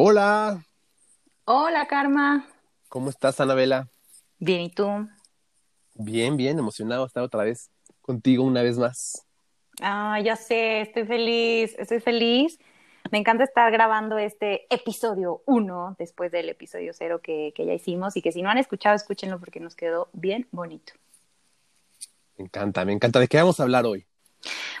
Hola, 0.00 0.64
Hola, 1.44 1.88
Karma. 1.88 2.46
¿cómo 2.88 3.10
estás, 3.10 3.40
Anabela? 3.40 3.88
Bien, 4.38 4.60
¿y 4.60 4.70
tú? 4.70 4.86
Bien, 5.94 6.36
bien, 6.36 6.56
emocionado 6.56 7.04
estar 7.04 7.24
otra 7.24 7.42
vez 7.42 7.72
contigo 8.00 8.44
una 8.44 8.62
vez 8.62 8.78
más. 8.78 9.26
Ah, 9.80 10.20
ya 10.20 10.36
sé, 10.36 10.82
estoy 10.82 11.04
feliz, 11.04 11.74
estoy 11.80 11.98
feliz. 11.98 12.60
Me 13.10 13.18
encanta 13.18 13.42
estar 13.42 13.72
grabando 13.72 14.18
este 14.18 14.72
episodio 14.72 15.42
uno 15.46 15.96
después 15.98 16.30
del 16.30 16.48
episodio 16.48 16.92
cero 16.94 17.20
que, 17.20 17.52
que 17.56 17.66
ya 17.66 17.74
hicimos 17.74 18.16
y 18.16 18.22
que 18.22 18.30
si 18.30 18.40
no 18.40 18.50
han 18.50 18.58
escuchado, 18.58 18.94
escúchenlo 18.94 19.40
porque 19.40 19.58
nos 19.58 19.74
quedó 19.74 20.10
bien 20.12 20.46
bonito. 20.52 20.92
Me 22.36 22.44
encanta, 22.44 22.84
me 22.84 22.92
encanta. 22.92 23.18
¿De 23.18 23.26
qué 23.26 23.38
vamos 23.38 23.58
a 23.58 23.64
hablar 23.64 23.84
hoy? 23.84 24.06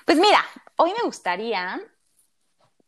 Pues 0.04 0.16
mira, 0.16 0.44
hoy 0.76 0.92
me 0.96 1.04
gustaría 1.04 1.80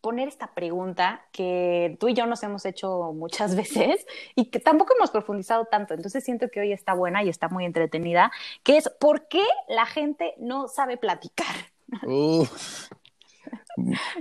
poner 0.00 0.28
esta 0.28 0.54
pregunta 0.54 1.27
que 1.32 1.96
tú 2.00 2.08
y 2.08 2.14
yo 2.14 2.27
nos 2.27 2.42
hemos 2.42 2.64
hecho 2.66 3.12
muchas 3.14 3.54
veces 3.56 4.06
y 4.34 4.46
que 4.46 4.60
tampoco 4.60 4.95
hemos 4.96 5.10
profundizado 5.10 5.66
tanto. 5.66 5.95
Entonces 5.95 6.24
siento 6.24 6.48
que 6.50 6.60
hoy 6.60 6.72
está 6.72 6.95
buena 6.95 7.22
y 7.22 7.28
está 7.28 7.48
muy 7.48 7.64
entretenida, 7.64 8.32
que 8.62 8.77
es 8.77 8.88
¿por 9.00 9.28
qué 9.28 9.44
la 9.68 9.86
gente 9.86 10.34
no 10.38 10.68
sabe 10.68 10.96
platicar? 10.96 11.55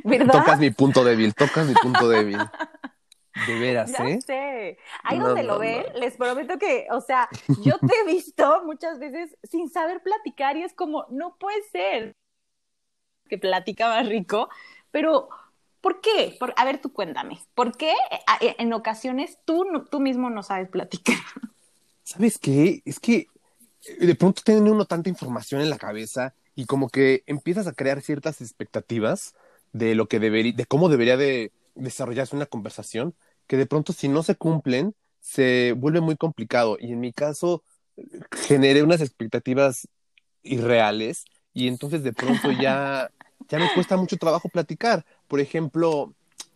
¿Verdad? 0.04 0.34
tocas 0.34 0.60
mi 0.60 0.72
punto 0.72 1.04
débil, 1.04 1.34
tocas 1.36 1.68
mi 1.68 1.76
punto 1.76 2.08
débil. 2.10 2.38
De 3.48 3.60
veras, 3.60 3.92
Ya 3.92 4.06
¿eh? 4.10 4.20
sé. 4.22 4.78
Ahí 5.04 5.20
No, 5.20 5.28
donde 5.30 5.44
no, 5.44 5.54
lo 5.54 5.60
ven, 5.60 5.86
no. 5.94 6.00
les 6.00 6.18
prometo 6.18 6.58
que, 6.58 6.88
o 6.92 7.00
sea, 7.02 7.30
yo 7.62 7.78
te 7.80 7.94
he 8.02 8.06
visto 8.06 8.64
muchas 8.66 9.00
veces 9.00 9.38
sin 9.44 9.70
saber 9.70 10.02
platicar 10.02 10.58
y 10.58 10.64
es 10.64 10.74
como, 10.74 11.06
no 11.10 11.38
puede 11.38 11.62
ser 11.64 12.16
que 13.30 13.38
platicaba 13.38 14.02
rico, 14.04 14.50
pero 14.92 15.30
¿por 15.82 16.02
qué? 16.02 16.36
Por- 16.40 16.54
a 16.58 16.66
ver, 16.66 16.82
tú 16.82 16.94
cuéntame, 16.94 17.40
¿por 17.56 17.76
qué 17.78 17.94
a- 18.28 18.40
en 18.42 18.74
ocasiones 18.74 19.38
tú, 19.46 19.66
no- 19.66 19.86
tú 19.86 20.00
mismo 20.00 20.30
no 20.30 20.44
sabes 20.44 20.70
platicar? 20.70 21.16
¿Sabes 22.04 22.40
qué? 22.40 22.82
Es 22.86 23.00
que 23.00 23.28
de 24.00 24.16
pronto 24.16 24.42
tiene 24.44 24.72
uno 24.72 24.86
tanta 24.86 25.10
información 25.10 25.62
en 25.62 25.70
la 25.70 25.78
cabeza 25.78 26.34
y 26.56 26.66
como 26.66 26.90
que 26.90 27.24
empiezas 27.28 27.68
a 27.68 27.74
crear 27.74 28.02
ciertas 28.02 28.42
expectativas 28.42 29.36
de 29.72 29.96
lo 29.96 30.08
que 30.08 30.20
debería, 30.20 30.54
de 30.54 30.66
cómo 30.66 30.90
debería 30.90 31.18
de 31.18 31.52
desarrollarse 31.76 32.36
una 32.36 32.48
conversación, 32.48 33.16
que 33.48 33.58
de 33.58 33.66
pronto 33.66 33.94
si 33.94 34.08
no 34.10 34.24
se 34.24 34.36
cumplen, 34.36 34.96
se 35.22 35.74
vuelve 35.78 36.02
muy 36.02 36.18
complicado. 36.18 36.78
Y 36.80 36.92
en 36.94 37.00
mi 37.00 37.14
caso, 37.14 37.64
generé 38.32 38.84
unas 38.84 39.02
expectativas 39.02 39.88
irreales 40.44 41.26
y 41.54 41.68
entonces 41.68 42.04
de 42.04 42.14
pronto 42.14 42.52
ya, 42.52 43.12
ya 43.50 43.60
me 43.60 43.70
cuesta 43.70 43.98
mucho 43.98 44.18
trabajo 44.18 44.50
platicar. 44.50 45.06
Por 45.30 45.40
ejemplo, 45.40 46.14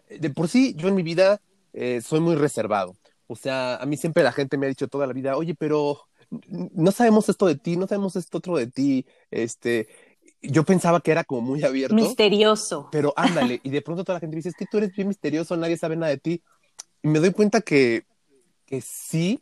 de 0.10 0.30
por 0.32 0.50
sí, 0.50 0.74
yo 0.76 0.90
en 0.90 0.96
mi 0.96 1.04
vida 1.04 1.40
eh, 1.72 2.02
soy 2.02 2.20
muy 2.20 2.36
reservado. 2.36 2.98
O 3.28 3.36
sea, 3.36 3.78
a 3.78 3.86
mí 3.86 3.96
siempre 3.96 4.24
la 4.24 4.34
gente 4.34 4.58
me 4.58 4.66
ha 4.66 4.70
dicho 4.70 4.90
toda 4.90 5.08
la 5.08 5.14
vida, 5.14 5.38
oye, 5.38 5.56
pero 5.56 6.02
no 6.50 6.92
sabemos 6.92 7.30
esto 7.30 7.46
de 7.46 7.56
ti, 7.56 7.78
no 7.78 7.88
sabemos 7.88 8.16
esto 8.16 8.40
otro 8.40 8.58
de 8.58 8.68
ti. 8.68 9.06
Este, 9.32 9.88
yo 10.42 10.64
pensaba 10.64 11.00
que 11.02 11.12
era 11.12 11.24
como 11.24 11.42
muy 11.42 11.64
abierto, 11.64 11.96
Misterioso. 11.96 12.90
pero 12.92 13.14
ándale, 13.16 13.62
y 13.64 13.70
de 13.70 13.82
pronto 13.82 14.04
toda 14.04 14.16
la 14.16 14.20
gente 14.20 14.36
me 14.36 14.40
dice, 14.40 14.50
es 14.50 14.56
que 14.56 14.66
tú 14.66 14.78
eres 14.78 14.92
bien 14.94 15.08
misterioso, 15.08 15.56
nadie 15.56 15.78
sabe 15.78 15.96
nada 15.96 16.10
de 16.10 16.18
ti. 16.18 16.44
Y 17.02 17.08
me 17.08 17.20
doy 17.20 17.32
cuenta 17.32 17.62
que, 17.62 18.06
que 18.66 18.82
sí, 18.82 19.42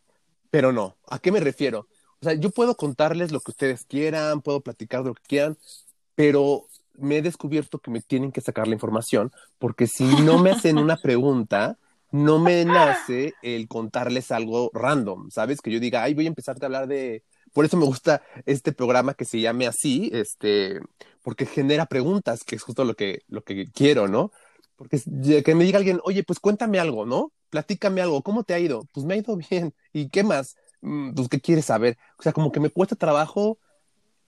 pero 0.49 0.71
no. 0.71 0.97
¿A 1.07 1.19
qué 1.19 1.31
me 1.31 1.39
refiero? 1.39 1.87
O 2.19 2.25
sea, 2.25 2.33
yo 2.33 2.51
puedo 2.51 2.75
contarles 2.75 3.31
lo 3.31 3.39
que 3.39 3.51
ustedes 3.51 3.85
quieran, 3.85 4.41
puedo 4.41 4.61
platicar 4.61 5.01
de 5.03 5.09
lo 5.09 5.15
que 5.15 5.23
quieran, 5.27 5.57
pero 6.13 6.67
me 7.01 7.17
he 7.17 7.21
descubierto 7.21 7.79
que 7.79 7.91
me 7.91 8.01
tienen 8.01 8.31
que 8.31 8.41
sacar 8.41 8.67
la 8.67 8.73
información, 8.75 9.31
porque 9.59 9.87
si 9.87 10.05
no 10.05 10.39
me 10.39 10.51
hacen 10.51 10.77
una 10.77 10.97
pregunta, 10.97 11.77
no 12.11 12.39
me 12.39 12.65
nace 12.65 13.37
el 13.41 13.67
contarles 13.67 14.31
algo 14.31 14.69
random, 14.73 15.29
¿sabes? 15.31 15.61
Que 15.61 15.71
yo 15.71 15.79
diga, 15.79 16.03
ay, 16.03 16.13
voy 16.13 16.25
a 16.25 16.29
empezarte 16.29 16.65
a 16.65 16.67
hablar 16.67 16.87
de... 16.87 17.23
Por 17.53 17.65
eso 17.65 17.77
me 17.77 17.85
gusta 17.85 18.21
este 18.45 18.71
programa 18.73 19.13
que 19.13 19.25
se 19.25 19.41
llame 19.41 19.67
así, 19.67 20.09
este, 20.13 20.79
porque 21.21 21.45
genera 21.45 21.85
preguntas, 21.85 22.43
que 22.43 22.55
es 22.55 22.63
justo 22.63 22.85
lo 22.85 22.95
que, 22.95 23.21
lo 23.27 23.43
que 23.43 23.65
quiero, 23.73 24.07
¿no? 24.07 24.31
Porque 24.75 24.99
que 25.43 25.55
me 25.55 25.63
diga 25.63 25.77
alguien, 25.77 25.99
oye, 26.03 26.23
pues 26.23 26.39
cuéntame 26.39 26.79
algo, 26.79 27.05
¿no? 27.05 27.31
Platícame 27.49 28.01
algo, 28.01 28.21
¿cómo 28.23 28.43
te 28.43 28.53
ha 28.53 28.59
ido? 28.59 28.87
Pues 28.91 29.05
me 29.05 29.13
ha 29.13 29.17
ido 29.17 29.35
bien. 29.37 29.73
¿Y 29.93 30.09
qué 30.09 30.23
más? 30.23 30.55
Mm, 30.81 31.13
Pues, 31.13 31.27
¿qué 31.29 31.39
quieres 31.41 31.65
saber? 31.65 31.97
O 32.17 32.23
sea, 32.23 32.33
como 32.33 32.51
que 32.51 32.59
me 32.59 32.69
cuesta 32.69 32.95
trabajo 32.95 33.59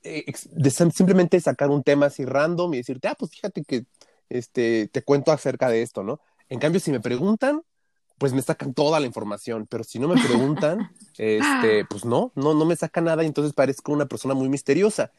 de 0.04 0.70
sim- 0.70 0.90
simplemente 0.90 1.40
sacar 1.40 1.70
un 1.70 1.82
tema 1.82 2.06
así 2.06 2.24
random 2.24 2.74
y 2.74 2.78
decirte, 2.78 3.08
ah, 3.08 3.14
pues 3.18 3.30
fíjate 3.32 3.64
que 3.64 3.86
este, 4.28 4.88
te 4.88 5.02
cuento 5.02 5.32
acerca 5.32 5.68
de 5.68 5.82
esto, 5.82 6.02
¿no? 6.02 6.20
En 6.48 6.58
cambio, 6.58 6.80
si 6.80 6.90
me 6.90 7.00
preguntan, 7.00 7.62
pues 8.18 8.32
me 8.32 8.42
sacan 8.42 8.74
toda 8.74 9.00
la 9.00 9.06
información, 9.06 9.66
pero 9.68 9.84
si 9.84 9.98
no 9.98 10.08
me 10.08 10.16
preguntan, 10.22 10.90
este, 11.18 11.84
pues 11.86 12.04
no, 12.04 12.32
no, 12.34 12.54
no 12.54 12.64
me 12.64 12.76
saca 12.76 13.00
nada 13.00 13.22
y 13.24 13.26
entonces 13.26 13.52
parezco 13.54 13.92
una 13.92 14.06
persona 14.06 14.34
muy 14.34 14.48
misteriosa. 14.48 15.10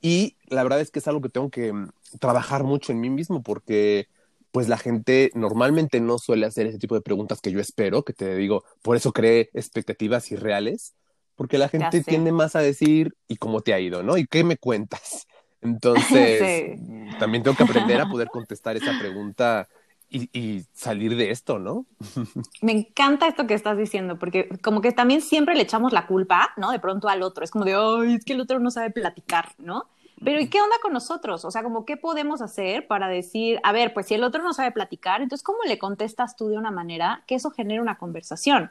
Y 0.00 0.36
la 0.46 0.62
verdad 0.62 0.80
es 0.80 0.90
que 0.90 0.98
es 0.98 1.08
algo 1.08 1.20
que 1.22 1.30
tengo 1.30 1.50
que 1.50 1.72
mm, 1.72 1.90
trabajar 2.20 2.62
mucho 2.64 2.92
en 2.92 3.00
mí 3.00 3.10
mismo 3.10 3.42
porque 3.42 4.08
pues 4.52 4.68
la 4.68 4.76
gente 4.78 5.30
normalmente 5.34 6.00
no 6.00 6.18
suele 6.18 6.46
hacer 6.46 6.66
ese 6.66 6.78
tipo 6.78 6.94
de 6.94 7.00
preguntas 7.00 7.40
que 7.40 7.50
yo 7.50 7.58
espero, 7.58 8.04
que 8.04 8.12
te 8.12 8.36
digo, 8.36 8.62
por 8.82 8.96
eso 8.96 9.12
creé 9.12 9.50
expectativas 9.52 10.30
irreales, 10.30 10.94
porque 11.36 11.58
la 11.58 11.68
gente 11.68 12.02
tiende 12.02 12.32
más 12.32 12.56
a 12.56 12.60
decir, 12.60 13.14
¿y 13.28 13.36
cómo 13.36 13.60
te 13.60 13.74
ha 13.74 13.80
ido, 13.80 14.02
no? 14.02 14.16
¿Y 14.16 14.26
qué 14.26 14.44
me 14.44 14.56
cuentas? 14.56 15.26
Entonces, 15.60 16.76
Sí. 16.78 17.16
también 17.18 17.42
tengo 17.42 17.56
que 17.56 17.62
aprender 17.62 18.00
a 18.00 18.06
poder 18.06 18.28
contestar 18.32 18.76
esa 18.76 18.92
pregunta 18.98 19.68
y, 20.10 20.28
y 20.38 20.64
salir 20.72 21.16
de 21.16 21.30
esto, 21.30 21.58
¿no? 21.58 21.86
Me 22.62 22.72
encanta 22.72 23.26
esto 23.26 23.46
que 23.46 23.54
estás 23.54 23.76
diciendo, 23.76 24.18
porque 24.18 24.48
como 24.62 24.80
que 24.80 24.92
también 24.92 25.20
siempre 25.20 25.54
le 25.54 25.62
echamos 25.62 25.92
la 25.92 26.06
culpa, 26.06 26.50
¿no? 26.56 26.70
De 26.70 26.78
pronto 26.78 27.08
al 27.08 27.22
otro. 27.22 27.44
Es 27.44 27.50
como 27.50 27.64
de, 27.64 27.74
ay, 27.74 28.14
es 28.14 28.24
que 28.24 28.32
el 28.34 28.40
otro 28.40 28.58
no 28.60 28.70
sabe 28.70 28.90
platicar, 28.90 29.52
¿no? 29.58 29.88
Pero 30.22 30.40
¿y 30.40 30.48
qué 30.48 30.60
onda 30.60 30.76
con 30.80 30.92
nosotros? 30.92 31.44
O 31.44 31.50
sea, 31.50 31.62
como 31.62 31.84
qué 31.84 31.96
podemos 31.96 32.40
hacer 32.40 32.86
para 32.86 33.08
decir, 33.08 33.60
a 33.62 33.72
ver, 33.72 33.92
pues 33.92 34.06
si 34.06 34.14
el 34.14 34.24
otro 34.24 34.42
no 34.42 34.54
sabe 34.54 34.70
platicar, 34.70 35.20
entonces 35.20 35.42
¿cómo 35.44 35.58
le 35.66 35.78
contestas 35.78 36.36
tú 36.36 36.48
de 36.48 36.56
una 36.56 36.70
manera 36.70 37.24
que 37.26 37.34
eso 37.34 37.50
genere 37.50 37.80
una 37.82 37.98
conversación? 37.98 38.70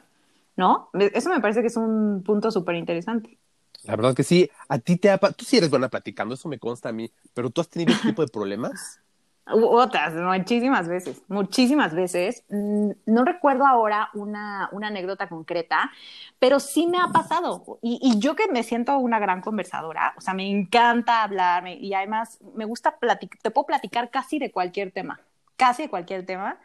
¿No? 0.56 0.90
Eso 0.94 1.30
me 1.30 1.40
parece 1.40 1.60
que 1.62 1.68
es 1.68 1.76
un 1.76 2.22
punto 2.24 2.50
súper 2.50 2.76
interesante. 2.76 3.38
La 3.84 3.96
verdad 3.96 4.14
que 4.14 4.24
sí, 4.24 4.50
a 4.68 4.78
ti 4.78 4.96
te 4.96 5.10
ha, 5.10 5.18
tú 5.18 5.44
sí 5.44 5.56
eres 5.58 5.70
buena 5.70 5.88
platicando, 5.90 6.34
eso 6.34 6.48
me 6.48 6.58
consta 6.58 6.88
a 6.88 6.92
mí, 6.92 7.12
pero 7.34 7.50
tú 7.50 7.60
has 7.60 7.68
tenido 7.68 7.92
este 7.92 8.04
tipo 8.04 8.22
de 8.22 8.28
problemas. 8.28 9.00
Otras, 9.46 10.14
muchísimas 10.14 10.88
veces, 10.88 11.22
muchísimas 11.28 11.94
veces. 11.94 12.44
Mm, 12.48 12.92
No 13.06 13.24
recuerdo 13.26 13.66
ahora 13.66 14.08
una, 14.14 14.70
una 14.72 14.86
anécdota 14.88 15.28
concreta, 15.28 15.90
pero 16.38 16.60
sí 16.60 16.86
me 16.86 16.98
ha 16.98 17.08
pasado. 17.08 17.78
Y, 17.82 17.98
y 18.02 18.18
yo 18.18 18.36
que 18.36 18.48
me 18.48 18.62
siento 18.62 18.96
una 18.98 19.18
gran 19.18 19.42
conversadora, 19.42 20.14
o 20.16 20.20
sea, 20.22 20.32
me 20.32 20.48
encanta 20.50 21.22
hablar 21.22 21.68
y 21.68 21.92
además 21.92 22.38
me 22.54 22.64
gusta 22.64 22.98
platicar, 22.98 23.38
te 23.42 23.50
puedo 23.50 23.66
platicar 23.66 24.10
casi 24.10 24.38
de 24.38 24.50
cualquier 24.50 24.92
tema, 24.92 25.20
casi 25.56 25.82
de 25.82 25.90
cualquier 25.90 26.24
tema. 26.24 26.58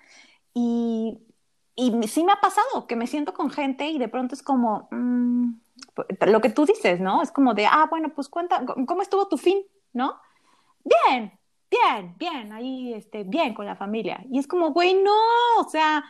Y, 0.54 1.20
y 1.80 2.08
sí 2.08 2.24
me 2.24 2.34
ha 2.34 2.42
pasado 2.42 2.88
que 2.88 2.96
me 2.96 3.08
siento 3.08 3.34
con 3.34 3.50
gente 3.50 3.88
y 3.88 3.98
de 3.98 4.08
pronto 4.08 4.36
es 4.36 4.44
como, 4.44 4.88
mm, 4.92 5.54
lo 6.28 6.42
que 6.42 6.50
tú 6.50 6.66
dices, 6.66 7.00
¿no? 7.00 7.22
Es 7.22 7.32
como 7.32 7.54
de, 7.54 7.66
ah, 7.66 7.88
bueno, 7.90 8.10
pues 8.10 8.30
cuenta, 8.30 8.64
¿cómo 8.86 9.02
estuvo 9.02 9.28
tu 9.28 9.38
fin? 9.38 9.64
¿No? 9.94 10.16
Bien, 10.84 11.32
bien, 11.70 12.16
bien, 12.18 12.54
ahí, 12.54 12.94
este, 12.94 13.24
bien 13.24 13.54
con 13.54 13.66
la 13.66 13.76
familia. 13.76 14.24
Y 14.30 14.40
es 14.40 14.48
como, 14.48 14.72
güey, 14.72 14.94
no, 14.94 15.16
o 15.60 15.70
sea, 15.70 16.04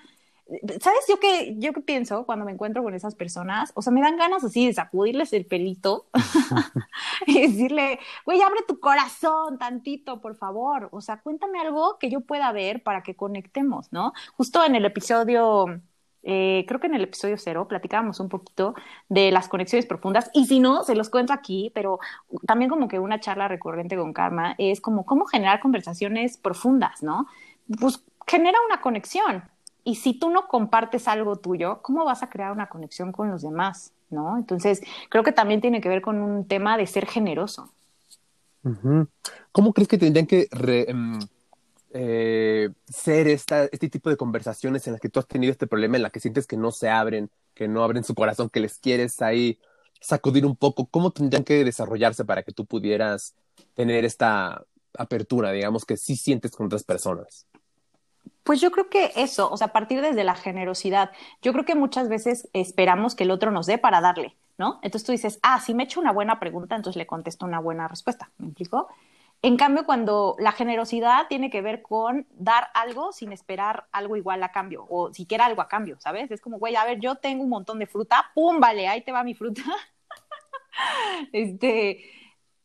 ¿sabes 0.82 1.06
yo 1.08 1.20
qué, 1.20 1.56
yo 1.58 1.74
qué 1.74 1.82
pienso 1.82 2.26
cuando 2.26 2.46
me 2.46 2.52
encuentro 2.52 2.84
con 2.84 2.94
esas 2.94 3.16
personas? 3.16 3.72
O 3.76 3.82
sea, 3.82 3.94
me 3.94 4.02
dan 4.02 4.18
ganas 4.18 4.44
así 4.44 4.66
de 4.66 4.74
sacudirles 4.74 5.34
el 5.34 5.46
pelito 5.46 6.08
y 7.28 7.42
decirle, 7.42 8.00
güey, 8.26 8.42
abre 8.42 8.62
tu 8.68 8.80
corazón 8.80 9.58
tantito, 9.58 10.22
por 10.22 10.36
favor. 10.36 10.90
O 10.92 11.02
sea, 11.02 11.22
cuéntame 11.22 11.60
algo 11.60 11.98
que 12.00 12.10
yo 12.10 12.22
pueda 12.22 12.52
ver 12.52 12.84
para 12.84 13.04
que 13.04 13.16
conectemos, 13.16 13.92
¿no? 13.92 14.14
Justo 14.36 14.64
en 14.66 14.76
el 14.76 14.86
episodio, 14.86 15.82
eh, 16.24 16.66
creo 16.68 16.80
que 16.80 16.88
en 16.88 16.96
el 16.96 17.04
episodio 17.04 17.38
cero, 17.38 17.68
platicábamos 17.68 18.20
un 18.20 18.30
poquito 18.30 18.74
de 19.08 19.32
las 19.32 19.48
conexiones 19.50 19.86
profundas. 19.86 20.32
Y 20.34 20.48
si 20.48 20.60
no, 20.60 20.84
se 20.84 20.96
los 20.96 21.10
cuento 21.10 21.34
aquí, 21.34 21.72
pero 21.76 22.00
también 22.48 22.70
como 22.70 22.88
que 22.88 23.00
una 23.00 23.20
charla 23.20 23.48
recurrente 23.48 23.96
con 23.96 24.14
Karma 24.14 24.56
es 24.58 24.82
como 24.82 25.06
cómo 25.06 25.26
generar 25.26 25.60
conversaciones 25.60 26.38
profundas, 26.38 27.04
¿no? 27.04 27.28
Pues 27.80 28.04
genera 28.28 28.58
una 28.68 28.82
conexión. 28.82 29.44
Y 29.84 29.96
si 29.96 30.14
tú 30.14 30.30
no 30.30 30.48
compartes 30.48 31.08
algo 31.08 31.38
tuyo, 31.38 31.82
¿cómo 31.82 32.06
vas 32.06 32.24
a 32.24 32.30
crear 32.30 32.52
una 32.52 32.68
conexión 32.70 33.12
con 33.12 33.30
los 33.30 33.42
demás? 33.42 33.94
¿No? 34.10 34.38
Entonces, 34.38 34.82
creo 35.10 35.24
que 35.24 35.32
también 35.32 35.62
tiene 35.62 35.82
que 35.82 35.90
ver 35.90 36.02
con 36.02 36.22
un 36.22 36.46
tema 36.48 36.78
de 36.78 36.88
ser 36.88 37.06
generoso. 37.06 37.72
¿Cómo 39.52 39.74
crees 39.74 39.88
que 39.88 39.98
tendrían 39.98 40.28
que 40.28 40.48
re- 40.52 40.90
em, 40.90 41.20
eh, 41.92 42.70
ser 42.88 43.28
esta, 43.28 43.66
este 43.66 43.90
tipo 43.90 44.10
de 44.10 44.18
conversaciones 44.18 44.86
en 44.88 44.94
las 44.94 45.02
que 45.02 45.10
tú 45.10 45.20
has 45.20 45.28
tenido 45.28 45.52
este 45.52 45.68
problema, 45.68 45.98
en 45.98 46.04
la 46.04 46.10
que 46.12 46.20
sientes 46.20 46.46
que 46.48 46.58
no 46.58 46.72
se 46.72 46.90
abren, 46.90 47.30
que 47.56 47.68
no 47.68 47.84
abren 47.84 48.04
su 48.04 48.16
corazón, 48.16 48.50
que 48.50 48.60
les 48.60 48.78
quieres 48.80 49.22
ahí 49.22 49.60
sacudir 50.02 50.46
un 50.46 50.56
poco? 50.56 50.88
¿Cómo 50.88 51.12
tendrían 51.12 51.44
que 51.44 51.64
desarrollarse 51.64 52.26
para 52.26 52.44
que 52.44 52.52
tú 52.52 52.66
pudieras 52.66 53.36
tener 53.76 54.06
esta 54.06 54.64
apertura, 54.98 55.52
digamos, 55.52 55.86
que 55.86 55.98
sí 55.98 56.16
sientes 56.16 56.52
con 56.52 56.68
otras 56.68 56.84
personas? 56.84 57.46
Pues 58.44 58.62
yo 58.62 58.72
creo 58.72 58.90
que 58.90 59.12
eso, 59.16 59.52
o 59.52 59.58
sea, 59.58 59.70
partir 59.70 60.02
desde 60.02 60.24
la 60.24 60.36
generosidad. 60.36 61.12
Yo 61.42 61.54
creo 61.54 61.66
que 61.66 61.76
muchas 61.76 62.10
veces 62.10 62.50
esperamos 62.54 63.16
que 63.16 63.24
el 63.24 63.32
otro 63.32 63.52
nos 63.52 63.66
dé 63.66 63.78
para 63.78 64.02
darle, 64.02 64.36
¿no? 64.58 64.80
Entonces 64.82 65.06
tú 65.06 65.12
dices, 65.12 65.40
ah, 65.44 65.60
si 65.60 65.74
me 65.74 65.84
echo 65.84 66.00
una 66.00 66.12
buena 66.12 66.40
pregunta, 66.40 66.76
entonces 66.76 66.98
le 66.98 67.08
contesto 67.08 67.46
una 67.46 67.60
buena 67.60 67.88
respuesta. 67.88 68.32
¿Me 68.38 68.48
explico? 68.48 68.88
En 69.42 69.56
cambio, 69.56 69.86
cuando 69.86 70.36
la 70.38 70.52
generosidad 70.52 71.28
tiene 71.30 71.50
que 71.50 71.62
ver 71.62 71.82
con 71.82 72.28
dar 72.32 72.68
algo 72.74 73.14
sin 73.14 73.32
esperar 73.32 73.86
algo 73.94 74.18
igual 74.18 74.44
a 74.44 74.52
cambio, 74.52 74.86
o 74.90 75.14
siquiera 75.14 75.46
algo 75.46 75.62
a 75.62 75.70
cambio, 75.70 75.98
¿sabes? 76.00 76.30
Es 76.30 76.42
como, 76.42 76.60
güey, 76.60 76.76
a 76.76 76.84
ver, 76.84 77.00
yo 77.00 77.16
tengo 77.16 77.44
un 77.44 77.50
montón 77.50 77.80
de 77.80 77.88
fruta, 77.88 78.32
¡pum! 78.36 78.60
Vale, 78.60 78.88
ahí 78.90 79.02
te 79.02 79.14
va 79.14 79.24
mi 79.24 79.36
fruta. 79.36 79.62
este, 81.32 82.04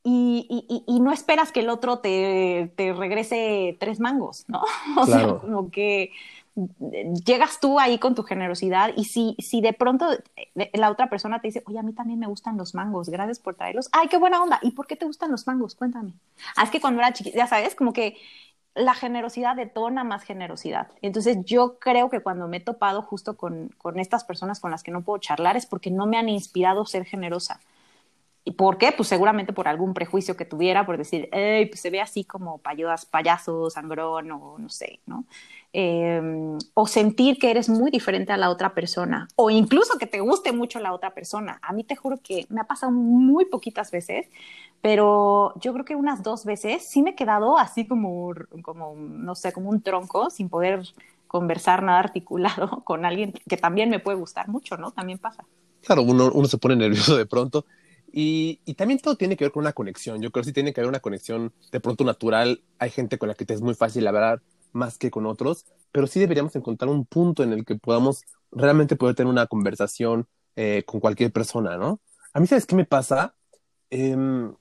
y, 0.07 0.85
y, 0.87 1.01
no 1.01 1.13
esperas 1.13 1.51
que 1.51 1.61
el 1.61 1.71
otro 1.71 2.01
te, 2.01 2.71
te 2.77 2.93
regrese 2.93 3.75
tres 3.81 4.01
mangos, 4.01 4.45
¿no? 4.49 4.63
O 4.99 5.07
sea, 5.07 5.39
como 5.39 5.71
que 5.71 6.13
llegas 7.25 7.59
tú 7.59 7.81
ahí 7.81 7.99
con 7.99 8.15
tu 8.15 8.23
generosidad 8.23 8.91
y 8.97 9.07
si, 9.07 9.35
si 9.39 9.61
de 9.61 9.73
pronto 9.73 10.07
eh, 10.37 10.71
la 10.75 10.91
otra 10.91 11.09
persona 11.09 11.41
te 11.41 11.49
dice, 11.49 11.63
oye, 11.67 11.79
a 11.79 11.83
mí 11.83 11.93
también 11.93 12.21
me 12.21 12.27
gustan 12.27 12.57
los 12.57 12.75
mangos, 12.75 13.09
gracias 13.09 13.39
por 13.39 13.55
traerlos, 13.55 13.89
ay, 13.93 14.09
qué 14.09 14.19
buena 14.19 14.43
onda, 14.43 14.61
¿y 14.63 14.73
por 14.73 14.87
qué 14.87 14.95
te 14.95 15.07
gustan 15.07 15.31
los 15.31 15.47
mangos? 15.47 15.75
Cuéntame. 15.75 16.13
Ah, 16.55 16.65
es 16.65 16.71
que 16.71 16.81
cuando 16.81 17.01
era 17.01 17.13
chiquita, 17.13 17.39
ya 17.39 17.47
sabes, 17.47 17.75
como 17.75 17.93
que 17.93 18.17
la 18.75 18.95
generosidad 18.95 19.57
detona 19.57 20.05
más 20.05 20.23
generosidad. 20.23 20.89
Entonces 21.01 21.39
yo 21.45 21.79
creo 21.79 22.11
que 22.11 22.21
cuando 22.21 22.47
me 22.47 22.59
he 22.59 22.61
topado 22.61 23.03
justo 23.03 23.37
con, 23.37 23.71
con 23.79 23.99
estas 23.99 24.25
personas 24.25 24.61
con 24.61 24.71
las 24.71 24.83
que 24.83 24.91
no 24.91 25.03
puedo 25.03 25.19
charlar 25.19 25.57
es 25.57 25.65
porque 25.65 25.91
no 25.91 26.07
me 26.07 26.19
han 26.19 26.29
inspirado 26.29 26.83
a 26.83 26.87
ser 26.87 27.05
generosa. 27.05 27.61
¿Y 28.47 28.53
por 28.53 28.77
qué? 28.77 28.93
Pues 28.93 29.09
seguramente 29.09 29.55
por 29.55 29.69
algún 29.69 29.95
prejuicio 29.95 30.37
que 30.37 30.45
tuviera, 30.45 30.85
por 30.85 30.99
decir, 30.99 31.31
hey, 31.33 31.65
pues 31.67 31.81
se 31.81 31.89
ve 31.89 32.03
así 32.03 32.25
como 32.25 32.59
payaso, 32.59 33.07
payaso, 33.11 33.71
sangrón 33.71 34.31
o 34.33 34.59
no 34.59 34.69
sé, 34.69 35.01
¿no? 35.07 35.25
Em, 35.73 36.59
o 36.75 36.87
sentir 36.87 37.39
que 37.39 37.51
eres 37.51 37.71
muy 37.71 37.91
diferente 37.91 38.33
a 38.33 38.37
la 38.37 38.51
otra 38.51 38.75
persona, 38.75 39.29
o 39.37 39.49
incluso 39.49 39.99
que 39.99 40.07
te 40.07 40.21
guste 40.21 40.53
mucho 40.53 40.79
la 40.79 40.93
otra 40.93 41.15
persona. 41.15 41.59
A 41.63 41.73
mí 41.73 41.85
te 41.85 41.97
juro 41.97 42.19
que 42.23 42.47
me 42.51 42.61
ha 42.61 42.65
pasado 42.65 42.93
muy 42.93 43.47
poquitas 43.47 43.91
veces, 43.91 44.27
pero 44.83 45.55
yo 45.61 45.73
creo 45.73 45.87
que 45.87 45.97
unas 45.97 46.23
dos 46.23 46.45
veces 46.45 46.87
sí 46.87 47.03
me 47.03 47.11
he 47.11 47.15
quedado 47.15 47.57
así 47.57 47.87
como, 47.87 48.35
como 48.63 48.95
no 48.95 49.35
sé, 49.35 49.53
como 49.55 49.71
un 49.71 49.81
tronco, 49.81 50.29
sin 50.29 50.51
poder 50.51 50.83
conversar 51.29 51.83
nada 51.83 52.01
articulado 52.01 52.83
con 52.85 53.07
alguien 53.07 53.33
que 53.49 53.57
también 53.57 53.89
me 53.89 54.01
puede 54.01 54.19
gustar 54.19 54.49
mucho, 54.49 54.77
¿no? 54.77 54.91
También 54.93 55.19
pasa. 55.19 55.47
Claro, 55.81 56.03
uno, 56.03 56.31
uno 56.33 56.47
se 56.47 56.59
pone 56.59 56.77
nervioso 56.77 57.17
de 57.17 57.27
pronto 57.27 57.65
y, 58.17 58.75
también 58.75 59.01
todo 59.01 59.17
tiene 59.17 59.37
que 59.37 59.45
ver 59.45 59.51
con 59.51 59.63
una 59.63 59.73
conexión. 59.73 60.23
Yo 60.23 60.31
creo 60.31 60.43
que 60.43 60.51
sí 60.51 60.53
tiene 60.53 60.73
que 60.73 60.81
haber 60.81 60.89
una 60.89 61.01
conexión 61.01 61.53
de 61.73 61.81
pronto 61.81 62.05
natural. 62.05 62.63
Hay 62.79 62.91
gente 62.91 63.19
con 63.19 63.29
la 63.29 63.35
que 63.35 63.45
te 63.45 63.55
es 63.55 63.61
muy 63.61 63.75
fácil 63.75 64.07
hablar 64.07 64.41
más 64.73 64.99
que 64.99 65.11
con 65.11 65.27
otros, 65.27 65.67
pero 65.91 66.07
sí 66.07 66.21
deberíamos 66.21 66.55
encontrar 66.55 66.91
un 66.91 67.07
punto 67.07 67.43
en 67.43 67.53
el 67.53 67.65
que 67.65 67.75
podamos 67.75 68.23
realmente 68.53 68.95
poder 68.95 69.17
tener 69.17 69.33
una 69.33 69.49
conversación 69.49 70.29
eh, 70.55 70.85
con 70.87 71.01
cualquier 71.01 71.33
persona, 71.33 71.77
¿no? 71.77 72.01
A 72.33 72.39
mí, 72.39 72.47
¿sabes 72.47 72.67
qué 72.67 72.77
me 72.77 72.85
pasa? 72.85 73.35
Em, 73.91 74.55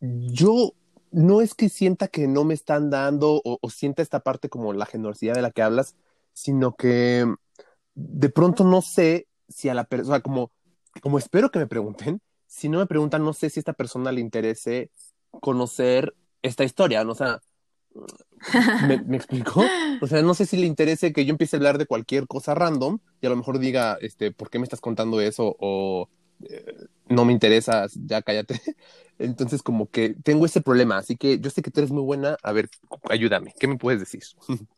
yo 0.00 0.74
no 1.12 1.40
es 1.40 1.54
que 1.54 1.70
sienta 1.70 2.08
que 2.08 2.28
no 2.28 2.44
me 2.44 2.52
están 2.52 2.90
dando 2.90 3.40
o, 3.42 3.58
o 3.58 3.70
sienta 3.70 4.02
esta 4.02 4.20
parte 4.20 4.50
como 4.50 4.74
la 4.74 4.84
generosidad 4.84 5.34
de 5.34 5.42
la 5.42 5.50
que 5.50 5.62
hablas, 5.62 5.96
sino 6.34 6.76
que 6.76 7.24
de 7.94 8.28
pronto 8.28 8.64
no 8.64 8.82
sé 8.82 9.28
si 9.48 9.70
a 9.70 9.74
la 9.74 9.84
persona, 9.84 10.20
como, 10.20 10.52
como 11.00 11.18
espero 11.18 11.50
que 11.50 11.58
me 11.58 11.66
pregunten, 11.66 12.20
si 12.46 12.68
no 12.68 12.78
me 12.78 12.86
preguntan, 12.86 13.24
no 13.24 13.32
sé 13.32 13.50
si 13.50 13.60
a 13.60 13.62
esta 13.62 13.72
persona 13.72 14.12
le 14.12 14.20
interese 14.20 14.90
conocer 15.40 16.14
esta 16.42 16.64
historia, 16.64 17.04
¿no? 17.04 17.12
O 17.12 17.14
sea, 17.14 17.40
¿me, 18.86 19.02
¿me 19.06 19.16
explico? 19.16 19.64
O 20.00 20.06
sea, 20.06 20.22
no 20.22 20.34
sé 20.34 20.46
si 20.46 20.56
le 20.56 20.66
interese 20.66 21.12
que 21.12 21.24
yo 21.24 21.30
empiece 21.30 21.56
a 21.56 21.58
hablar 21.58 21.78
de 21.78 21.86
cualquier 21.86 22.26
cosa 22.26 22.54
random 22.54 22.98
y 23.20 23.26
a 23.26 23.30
lo 23.30 23.36
mejor 23.36 23.58
diga, 23.58 23.98
este, 24.00 24.32
¿por 24.32 24.50
qué 24.50 24.58
me 24.58 24.64
estás 24.64 24.80
contando 24.80 25.20
eso? 25.20 25.56
O 25.58 26.08
eh, 26.48 26.86
no 27.08 27.24
me 27.24 27.32
interesa, 27.32 27.86
ya 27.94 28.22
cállate. 28.22 28.60
Entonces, 29.18 29.62
como 29.62 29.90
que 29.90 30.14
tengo 30.22 30.44
ese 30.44 30.60
problema, 30.60 30.98
así 30.98 31.16
que 31.16 31.40
yo 31.40 31.50
sé 31.50 31.62
que 31.62 31.70
tú 31.70 31.80
eres 31.80 31.90
muy 31.90 32.02
buena. 32.02 32.36
A 32.42 32.52
ver, 32.52 32.68
ayúdame, 33.08 33.54
¿qué 33.58 33.66
me 33.66 33.76
puedes 33.76 34.00
decir? 34.00 34.22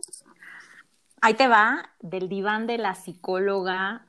Ahí 1.21 1.35
te 1.35 1.49
va 1.49 1.91
del 2.01 2.29
diván 2.29 2.69
de 2.69 2.79
la 2.79 2.95
psicóloga 2.95 4.05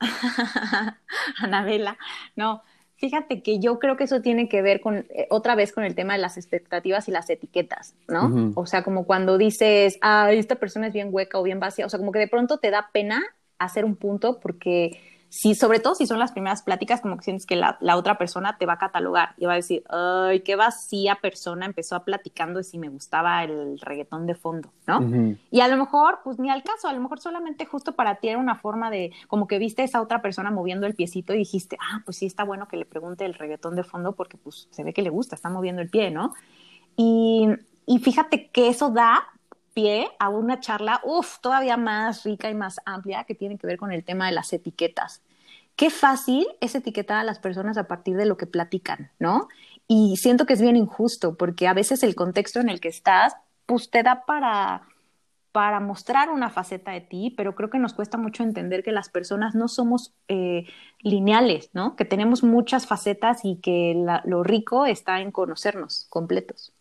Anabela. 1.38 1.98
No, 2.36 2.62
Fíjate 3.00 3.42
que 3.42 3.58
yo 3.60 3.78
creo 3.78 3.96
que 3.96 4.04
eso 4.04 4.20
tiene 4.20 4.46
que 4.46 4.60
ver 4.60 4.82
con, 4.82 5.06
eh, 5.08 5.26
otra 5.30 5.54
vez 5.54 5.72
con 5.72 5.84
el 5.84 5.94
tema 5.94 6.12
de 6.12 6.18
las 6.18 6.36
expectativas 6.36 7.08
y 7.08 7.12
las 7.12 7.30
etiquetas, 7.30 7.94
¿no? 8.08 8.52
O 8.54 8.66
sea, 8.66 8.82
como 8.82 9.06
cuando 9.06 9.38
dices, 9.38 9.98
ah, 10.02 10.30
esta 10.30 10.56
persona 10.56 10.88
es 10.88 10.92
bien 10.92 11.08
hueca 11.10 11.38
o 11.38 11.42
bien 11.42 11.60
vacía, 11.60 11.86
o 11.86 11.88
sea, 11.88 11.98
como 11.98 12.12
que 12.12 12.18
de 12.18 12.28
pronto 12.28 12.58
te 12.58 12.70
da 12.70 12.90
pena 12.92 13.22
hacer 13.58 13.86
un 13.86 13.96
punto 13.96 14.38
porque 14.38 15.00
si, 15.30 15.54
sobre 15.54 15.78
todo 15.78 15.94
si 15.94 16.08
son 16.08 16.18
las 16.18 16.32
primeras 16.32 16.62
pláticas, 16.62 17.00
como 17.00 17.16
que 17.16 17.22
sientes 17.22 17.46
que 17.46 17.54
la, 17.54 17.78
otra 17.96 18.18
persona 18.18 18.58
te 18.58 18.66
va 18.66 18.74
a 18.74 18.78
catalogar 18.78 19.34
y 19.36 19.46
va 19.46 19.52
a 19.52 19.56
decir, 19.56 19.84
ay, 19.88 20.40
qué 20.40 20.56
vacía 20.56 21.18
persona 21.22 21.66
empezó 21.66 21.94
a 21.94 22.04
platicando 22.04 22.58
de 22.58 22.64
si 22.64 22.78
me 22.78 22.88
gustaba 22.88 23.44
el 23.44 23.78
reggaetón 23.80 24.26
de 24.26 24.34
fondo, 24.34 24.72
¿no? 24.88 25.00
Y 25.52 25.60
a 25.60 25.68
lo 25.68 25.76
mejor, 25.76 26.18
pues 26.24 26.40
ni 26.40 26.50
al 26.50 26.64
caso, 26.64 26.88
a 26.88 26.92
lo 26.92 27.00
mejor 27.00 27.20
solamente 27.20 27.64
justo 27.64 27.94
para 27.94 28.16
ti 28.16 28.28
era 28.28 28.38
una 28.38 28.56
forma 28.56 28.90
de, 28.90 29.12
como 29.28 29.46
que 29.46 29.58
viste 29.58 29.82
a 29.82 29.84
esa 29.84 30.02
otra 30.02 30.20
persona 30.20 30.50
moviendo 30.50 30.88
el 30.88 30.96
piecito 30.96 31.32
y 31.32 31.38
dijiste, 31.38 31.78
ah, 31.80 32.02
pues 32.04 32.16
sí, 32.16 32.26
está 32.26 32.42
bueno 32.42 32.66
que 32.66 32.76
le 32.76 32.84
pregunte 32.84 33.24
el 33.24 33.34
reggaetón 33.34 33.76
de 33.76 33.84
fondo 33.84 34.16
porque 34.16 34.36
pues 34.36 34.66
se 34.72 34.82
ve 34.82 34.92
que 34.92 35.02
le 35.02 35.10
gusta, 35.10 35.36
está 35.36 35.48
moviendo 35.48 35.80
el 35.80 35.90
pie, 35.90 36.10
¿no? 36.10 36.34
Y, 36.96 37.46
y 37.86 38.00
fíjate 38.00 38.50
que 38.50 38.68
eso 38.68 38.90
da 38.90 39.28
pie 39.74 40.08
a 40.18 40.28
una 40.28 40.60
charla, 40.60 41.00
uff, 41.04 41.38
todavía 41.40 41.76
más 41.76 42.24
rica 42.24 42.50
y 42.50 42.54
más 42.54 42.80
amplia 42.84 43.24
que 43.24 43.34
tiene 43.34 43.58
que 43.58 43.66
ver 43.66 43.76
con 43.78 43.92
el 43.92 44.04
tema 44.04 44.26
de 44.26 44.32
las 44.32 44.52
etiquetas. 44.52 45.22
Qué 45.76 45.90
fácil 45.90 46.46
es 46.60 46.74
etiquetar 46.74 47.18
a 47.18 47.24
las 47.24 47.38
personas 47.38 47.78
a 47.78 47.88
partir 47.88 48.16
de 48.16 48.26
lo 48.26 48.36
que 48.36 48.46
platican, 48.46 49.10
¿no? 49.18 49.48
Y 49.88 50.16
siento 50.18 50.46
que 50.46 50.52
es 50.52 50.60
bien 50.60 50.76
injusto 50.76 51.36
porque 51.36 51.66
a 51.66 51.74
veces 51.74 52.02
el 52.02 52.14
contexto 52.14 52.60
en 52.60 52.68
el 52.68 52.80
que 52.80 52.88
estás, 52.88 53.34
pues 53.66 53.90
te 53.90 54.02
da 54.02 54.24
para, 54.26 54.82
para 55.52 55.80
mostrar 55.80 56.30
una 56.30 56.50
faceta 56.50 56.92
de 56.92 57.00
ti, 57.00 57.32
pero 57.36 57.54
creo 57.54 57.70
que 57.70 57.78
nos 57.78 57.94
cuesta 57.94 58.18
mucho 58.18 58.42
entender 58.42 58.82
que 58.82 58.92
las 58.92 59.08
personas 59.08 59.54
no 59.54 59.68
somos 59.68 60.12
eh, 60.28 60.66
lineales, 61.00 61.70
¿no? 61.72 61.96
Que 61.96 62.04
tenemos 62.04 62.42
muchas 62.42 62.86
facetas 62.86 63.44
y 63.44 63.56
que 63.56 63.94
lo 64.24 64.42
rico 64.42 64.86
está 64.86 65.20
en 65.20 65.32
conocernos 65.32 66.06
completos 66.10 66.74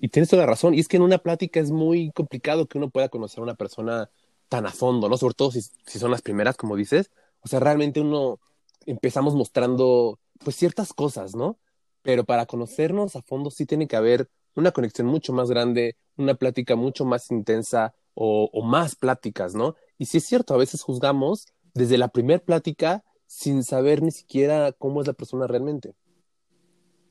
y 0.00 0.08
tienes 0.08 0.30
toda 0.30 0.42
la 0.42 0.50
razón. 0.50 0.74
Y 0.74 0.80
es 0.80 0.88
que 0.88 0.96
en 0.96 1.02
una 1.02 1.18
plática 1.18 1.60
es 1.60 1.70
muy 1.70 2.10
complicado 2.12 2.66
que 2.66 2.78
uno 2.78 2.90
pueda 2.90 3.08
conocer 3.08 3.40
a 3.40 3.42
una 3.42 3.54
persona 3.54 4.10
tan 4.48 4.66
a 4.66 4.70
fondo, 4.70 5.08
¿no? 5.08 5.16
Sobre 5.16 5.34
todo 5.34 5.50
si, 5.50 5.62
son 5.86 6.10
las 6.10 6.22
primeras, 6.22 6.56
como 6.56 6.76
dices. 6.76 7.10
O 7.40 7.48
sea, 7.48 7.60
realmente 7.60 8.00
uno 8.00 8.40
empezamos 8.86 9.34
mostrando, 9.34 10.18
pues, 10.44 10.56
ciertas 10.56 10.92
cosas, 10.92 11.34
¿no? 11.34 11.58
Pero 12.02 12.24
para 12.24 12.46
conocernos 12.46 13.16
a 13.16 13.22
fondo 13.22 13.50
sí 13.50 13.66
tiene 13.66 13.88
que 13.88 13.96
haber 13.96 14.30
una 14.54 14.72
conexión 14.72 15.06
mucho 15.06 15.32
más 15.32 15.50
grande, 15.50 15.96
una 16.16 16.34
plática 16.34 16.76
mucho 16.76 17.04
más 17.04 17.30
intensa 17.30 17.94
o, 18.14 18.48
o 18.52 18.62
más 18.62 18.96
pláticas, 18.96 19.54
¿no? 19.54 19.74
Y 19.98 20.06
sí 20.06 20.18
es 20.18 20.24
cierto, 20.24 20.54
a 20.54 20.58
veces 20.58 20.82
juzgamos 20.82 21.46
desde 21.74 21.98
la 21.98 22.08
primera 22.08 22.42
plática 22.42 23.04
sin 23.26 23.62
saber 23.62 24.02
ni 24.02 24.10
siquiera 24.10 24.72
cómo 24.72 25.00
es 25.00 25.06
la 25.06 25.12
persona 25.12 25.46
realmente. 25.46 25.94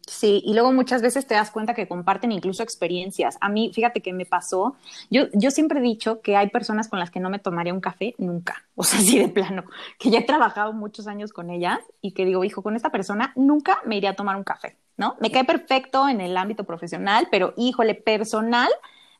Sí, 0.07 0.41
y 0.45 0.53
luego 0.53 0.71
muchas 0.71 1.01
veces 1.01 1.27
te 1.27 1.35
das 1.35 1.51
cuenta 1.51 1.73
que 1.73 1.87
comparten 1.87 2.31
incluso 2.31 2.63
experiencias. 2.63 3.37
A 3.41 3.49
mí, 3.49 3.71
fíjate 3.73 4.01
que 4.01 4.13
me 4.13 4.25
pasó, 4.25 4.77
yo, 5.09 5.23
yo 5.33 5.51
siempre 5.51 5.79
he 5.79 5.81
dicho 5.81 6.21
que 6.21 6.37
hay 6.37 6.49
personas 6.49 6.87
con 6.87 6.97
las 6.99 7.11
que 7.11 7.19
no 7.19 7.29
me 7.29 7.39
tomaría 7.39 7.73
un 7.73 7.81
café 7.81 8.15
nunca, 8.17 8.65
o 8.75 8.83
sea, 8.83 8.99
así 8.99 9.19
de 9.19 9.27
plano, 9.27 9.65
que 9.99 10.09
ya 10.09 10.19
he 10.19 10.23
trabajado 10.23 10.71
muchos 10.71 11.07
años 11.07 11.33
con 11.33 11.49
ellas 11.49 11.79
y 12.01 12.13
que 12.13 12.25
digo, 12.25 12.43
hijo, 12.45 12.63
con 12.63 12.75
esta 12.77 12.89
persona 12.89 13.33
nunca 13.35 13.79
me 13.85 13.97
iría 13.97 14.11
a 14.11 14.15
tomar 14.15 14.37
un 14.37 14.43
café, 14.45 14.77
¿no? 14.95 15.17
Me 15.19 15.29
cae 15.29 15.43
perfecto 15.43 16.07
en 16.07 16.21
el 16.21 16.37
ámbito 16.37 16.63
profesional, 16.63 17.27
pero 17.29 17.53
híjole, 17.57 17.93
personal, 17.93 18.69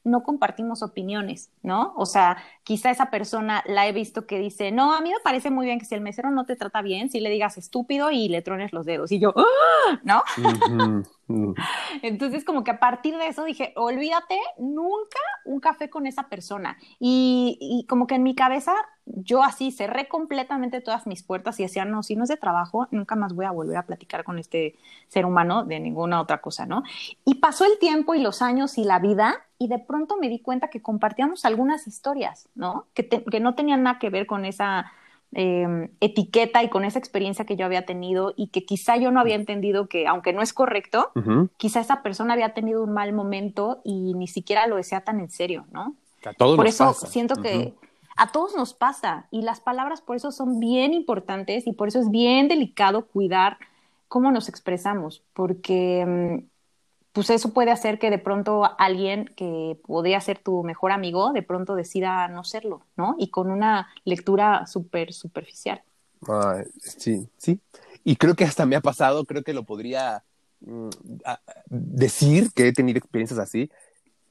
no 0.08 0.24
compartimos 0.24 0.82
opiniones, 0.82 1.52
¿no? 1.62 1.94
O 1.98 2.06
sea, 2.06 2.38
quizá 2.64 2.90
esa 2.90 3.10
persona 3.12 3.64
la 3.68 3.88
he 3.88 3.92
visto 3.92 4.26
que 4.26 4.40
dice, 4.40 4.72
no, 4.72 4.94
a 4.94 5.02
mí 5.02 5.10
me 5.10 5.20
parece 5.24 5.52
muy 5.52 5.66
bien 5.66 5.80
que 5.80 5.86
si 5.86 5.96
el 5.96 6.02
mesero 6.02 6.32
no 6.32 6.46
te 6.46 6.56
trata 6.56 6.82
bien, 6.82 7.10
si 7.10 7.20
le 7.20 7.30
digas 7.30 7.58
estúpido 7.58 8.10
y 8.12 8.30
le 8.30 8.42
trones 8.42 8.74
los 8.74 8.86
dedos. 8.86 9.12
Y 9.12 9.20
yo, 9.20 9.34
¡Ah! 9.36 10.00
¿no? 10.04 10.24
Entonces, 12.02 12.44
como 12.46 12.64
que 12.64 12.72
a 12.72 12.80
partir 12.80 13.18
de 13.18 13.28
eso 13.28 13.44
dije, 13.44 13.74
olvídate 13.76 14.40
nunca 14.58 15.20
un 15.48 15.60
café 15.60 15.89
con 15.89 16.06
esa 16.06 16.30
persona. 16.30 16.77
Y, 17.00 17.86
como 17.89 18.08
que 18.08 18.16
en 18.16 18.24
mi 18.24 18.36
cabeza 18.36 18.74
yo 19.06 19.44
así 19.44 19.72
cerré 19.72 20.08
completamente 20.08 20.82
todas 20.82 21.08
mis 21.08 21.24
puertas 21.24 21.60
y 21.60 21.63
decía, 21.63 21.86
no, 21.86 22.04
si 22.04 22.16
no 22.16 22.24
es 22.24 22.30
de 22.30 22.38
trabajo, 22.38 22.88
nunca 22.92 23.16
más 23.16 23.34
voy 23.34 23.46
a 23.46 23.51
volver 23.51 23.77
a 23.77 23.86
platicar 23.86 24.24
con 24.24 24.38
este 24.38 24.75
ser 25.08 25.25
humano 25.25 25.63
de 25.63 25.80
ninguna 25.80 26.22
otra 26.22 26.39
cosa, 26.39 26.66
¿no? 26.66 26.84
Y 27.24 27.36
pasó 27.36 27.66
el 27.66 27.80
tiempo 27.80 28.16
y 28.16 28.22
los 28.22 28.42
años 28.42 28.77
y 28.77 28.84
la 28.84 29.00
vida 29.00 29.36
y 29.58 29.70
de 29.70 29.80
pronto 29.80 30.18
me 30.18 30.30
di 30.30 30.39
cuenta 30.39 30.70
que 30.70 30.82
compartíamos 30.82 31.46
algunas 31.46 31.88
historias, 31.88 32.50
¿no? 32.54 32.88
Que, 32.94 33.08
que 33.08 33.39
no 33.39 33.56
tenían 33.56 33.84
nada 33.84 34.00
que 34.00 34.10
ver 34.10 34.27
con 34.27 34.44
esa 34.44 34.92
em, 35.34 35.90
etiqueta 36.00 36.64
y 36.64 36.70
con 36.70 36.86
esa 36.86 37.00
experiencia 37.00 37.46
que 37.46 37.56
yo 37.56 37.66
había 37.66 37.86
tenido 37.86 38.34
y 38.38 38.48
que 38.48 38.66
quizá 38.66 38.98
yo 38.98 39.12
no 39.12 39.20
había 39.20 39.36
entendido 39.36 39.88
que, 39.88 40.08
aunque 40.08 40.34
no 40.34 40.42
es 40.42 40.54
correcto, 40.54 41.12
quizá 41.58 41.82
esa 41.82 42.02
persona 42.02 42.34
había 42.34 42.54
tenido 42.54 42.84
un 42.84 42.94
mal 42.94 43.14
momento 43.14 43.82
y 43.84 44.14
ni 44.14 44.28
siquiera 44.28 44.68
lo 44.68 44.78
desea 44.78 45.02
tan 45.02 45.20
en 45.20 45.30
serio, 45.30 45.66
¿no? 45.72 45.96
Por 46.58 46.68
eso 46.68 46.94
siento 46.94 47.36
que 47.42 47.74
A 48.20 48.32
todos 48.32 48.56
nos 48.56 48.74
pasa 48.74 49.28
y 49.30 49.44
las 49.44 49.60
palabras 49.60 50.02
por 50.02 50.16
eso 50.16 50.32
son 50.32 50.60
bien 50.60 50.94
importantes 50.96 51.68
y 51.68 51.74
por 51.74 51.88
eso 51.88 52.00
es 52.00 52.10
bien 52.10 52.48
delicado 52.48 53.06
cuidar 53.06 53.58
cómo 54.08 54.32
nos 54.32 54.50
expresamos, 54.50 55.24
porque 55.34 56.04
mm, 56.06 56.48
pues 57.18 57.32
eso 57.32 57.50
puede 57.50 57.72
hacer 57.72 57.98
que 57.98 58.12
de 58.12 58.20
pronto 58.20 58.70
alguien 58.78 59.34
que 59.36 59.76
podría 59.88 60.22
ser 60.22 60.38
tu 60.38 60.64
mejor 60.64 60.92
amigo, 60.92 61.34
de 61.34 61.42
pronto 61.42 61.74
decida 61.74 62.28
no 62.28 62.44
serlo, 62.44 62.86
¿no? 62.96 63.16
Y 63.18 63.32
con 63.32 63.50
una 63.50 63.88
lectura 64.06 64.68
súper 64.68 65.14
superficial. 65.14 65.82
sí, 66.80 67.28
sí. 67.40 67.60
Y 68.04 68.18
creo 68.18 68.36
que 68.36 68.44
hasta 68.44 68.68
me 68.68 68.76
ha 68.76 68.82
pasado, 68.82 69.26
creo 69.26 69.42
que 69.42 69.54
lo 69.54 69.64
podría 69.64 70.24
mm, 70.60 70.90
decir 71.66 72.52
que 72.54 72.68
he 72.68 72.72
tenido 72.72 73.00
experiencias 73.00 73.40
así, 73.40 73.72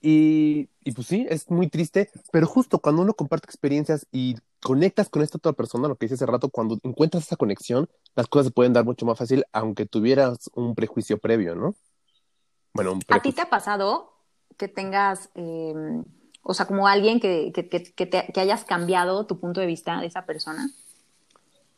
y, 0.00 0.68
pues 0.94 1.08
sí, 1.08 1.26
es 1.28 1.50
muy 1.50 1.68
triste, 1.68 2.08
pero 2.30 2.46
justo 2.46 2.78
cuando 2.78 3.02
uno 3.02 3.14
comparte 3.14 3.46
experiencias 3.46 4.06
y 4.12 4.36
conectas 4.62 5.08
con 5.08 5.22
esta 5.22 5.38
otra 5.38 5.54
persona, 5.54 5.88
lo 5.88 5.96
que 5.96 6.06
hice 6.06 6.14
hace 6.14 6.26
rato, 6.26 6.50
cuando 6.50 6.78
encuentras 6.84 7.24
esa 7.24 7.34
conexión, 7.34 7.88
las 8.14 8.28
cosas 8.28 8.46
se 8.46 8.52
pueden 8.52 8.74
dar 8.74 8.84
mucho 8.84 9.06
más 9.06 9.18
fácil, 9.18 9.44
aunque 9.50 9.86
tuvieras 9.86 10.50
un 10.54 10.76
prejuicio 10.76 11.18
previo, 11.18 11.56
¿no? 11.56 11.74
Bueno, 12.76 12.92
un 12.92 13.02
¿A 13.08 13.20
ti 13.20 13.32
te 13.32 13.40
ha 13.40 13.50
pasado 13.50 14.12
que 14.56 14.68
tengas, 14.68 15.30
em, 15.34 16.04
o 16.42 16.54
sea, 16.54 16.66
como 16.66 16.86
alguien 16.86 17.20
que, 17.20 17.52
que, 17.52 17.68
que, 17.68 17.82
que, 18.08 18.40
hayas 18.40 18.64
cambiado 18.64 19.26
tu 19.26 19.40
punto 19.40 19.60
de 19.60 19.66
vista 19.66 20.00
de 20.00 20.06
esa 20.06 20.26
persona? 20.26 20.68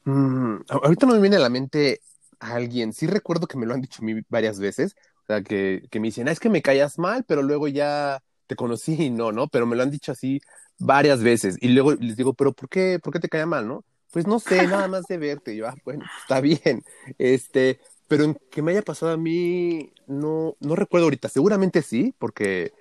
Mm, 0.05 0.57
ahorita 0.69 1.07
no 1.07 1.15
me 1.15 1.21
viene 1.21 1.37
a 1.37 1.41
la 1.41 1.49
mente 1.49 2.01
alguien, 2.41 2.93
sí 2.93 3.07
recuerdo 3.07 3.47
que 3.47 3.57
me 3.57 3.67
lo 3.67 3.75
han 3.75 3.81
dicho 3.81 4.03
a 4.03 4.05
mí 4.05 4.21
varias 4.29 4.59
veces, 4.59 4.97
o 5.23 5.27
sea, 5.27 5.43
que, 5.43 5.87
que 5.91 6.01
me 6.01 6.09
dicen, 6.09 6.29
ah, 6.29 6.33
es 6.33 6.41
que 6.41 6.49
me 6.49 6.63
callas 6.63 6.99
mal, 6.99 7.25
pero 7.25 7.43
luego 7.43 7.69
ya 7.69 8.23
te 8.47 8.57
conocí 8.57 8.95
y 8.95 9.11
no, 9.11 9.31
¿no? 9.31 9.47
Pero 9.49 9.67
me 9.67 9.77
lo 9.77 9.83
han 9.83 9.91
dicho 9.91 10.13
así 10.13 10.41
varias 10.79 11.23
veces. 11.23 11.57
Y 11.61 11.69
luego 11.69 11.95
les 11.95 12.17
digo, 12.17 12.35
pero 12.35 12.53
¿por 12.53 12.69
qué, 12.69 12.99
por 12.99 13.13
qué 13.13 13.21
te 13.21 13.29
caía 13.29 13.47
mal, 13.47 13.69
no? 13.69 13.85
Pues 14.11 14.27
no 14.27 14.39
sé, 14.39 14.67
nada 14.67 14.89
más 14.89 15.05
de 15.05 15.19
verte. 15.19 15.53
Y 15.53 15.59
yo, 15.59 15.69
ah, 15.69 15.77
bueno, 15.85 16.05
está 16.23 16.41
bien. 16.41 16.83
Este, 17.19 17.79
pero 18.09 18.25
en 18.25 18.35
que 18.51 18.63
me 18.63 18.73
haya 18.73 18.83
pasado 18.83 19.13
a 19.13 19.17
mí, 19.17 19.93
no, 20.07 20.57
no 20.61 20.75
recuerdo 20.75 21.05
ahorita. 21.05 21.29
Seguramente 21.29 21.83
sí, 21.83 22.15
porque 22.19 22.73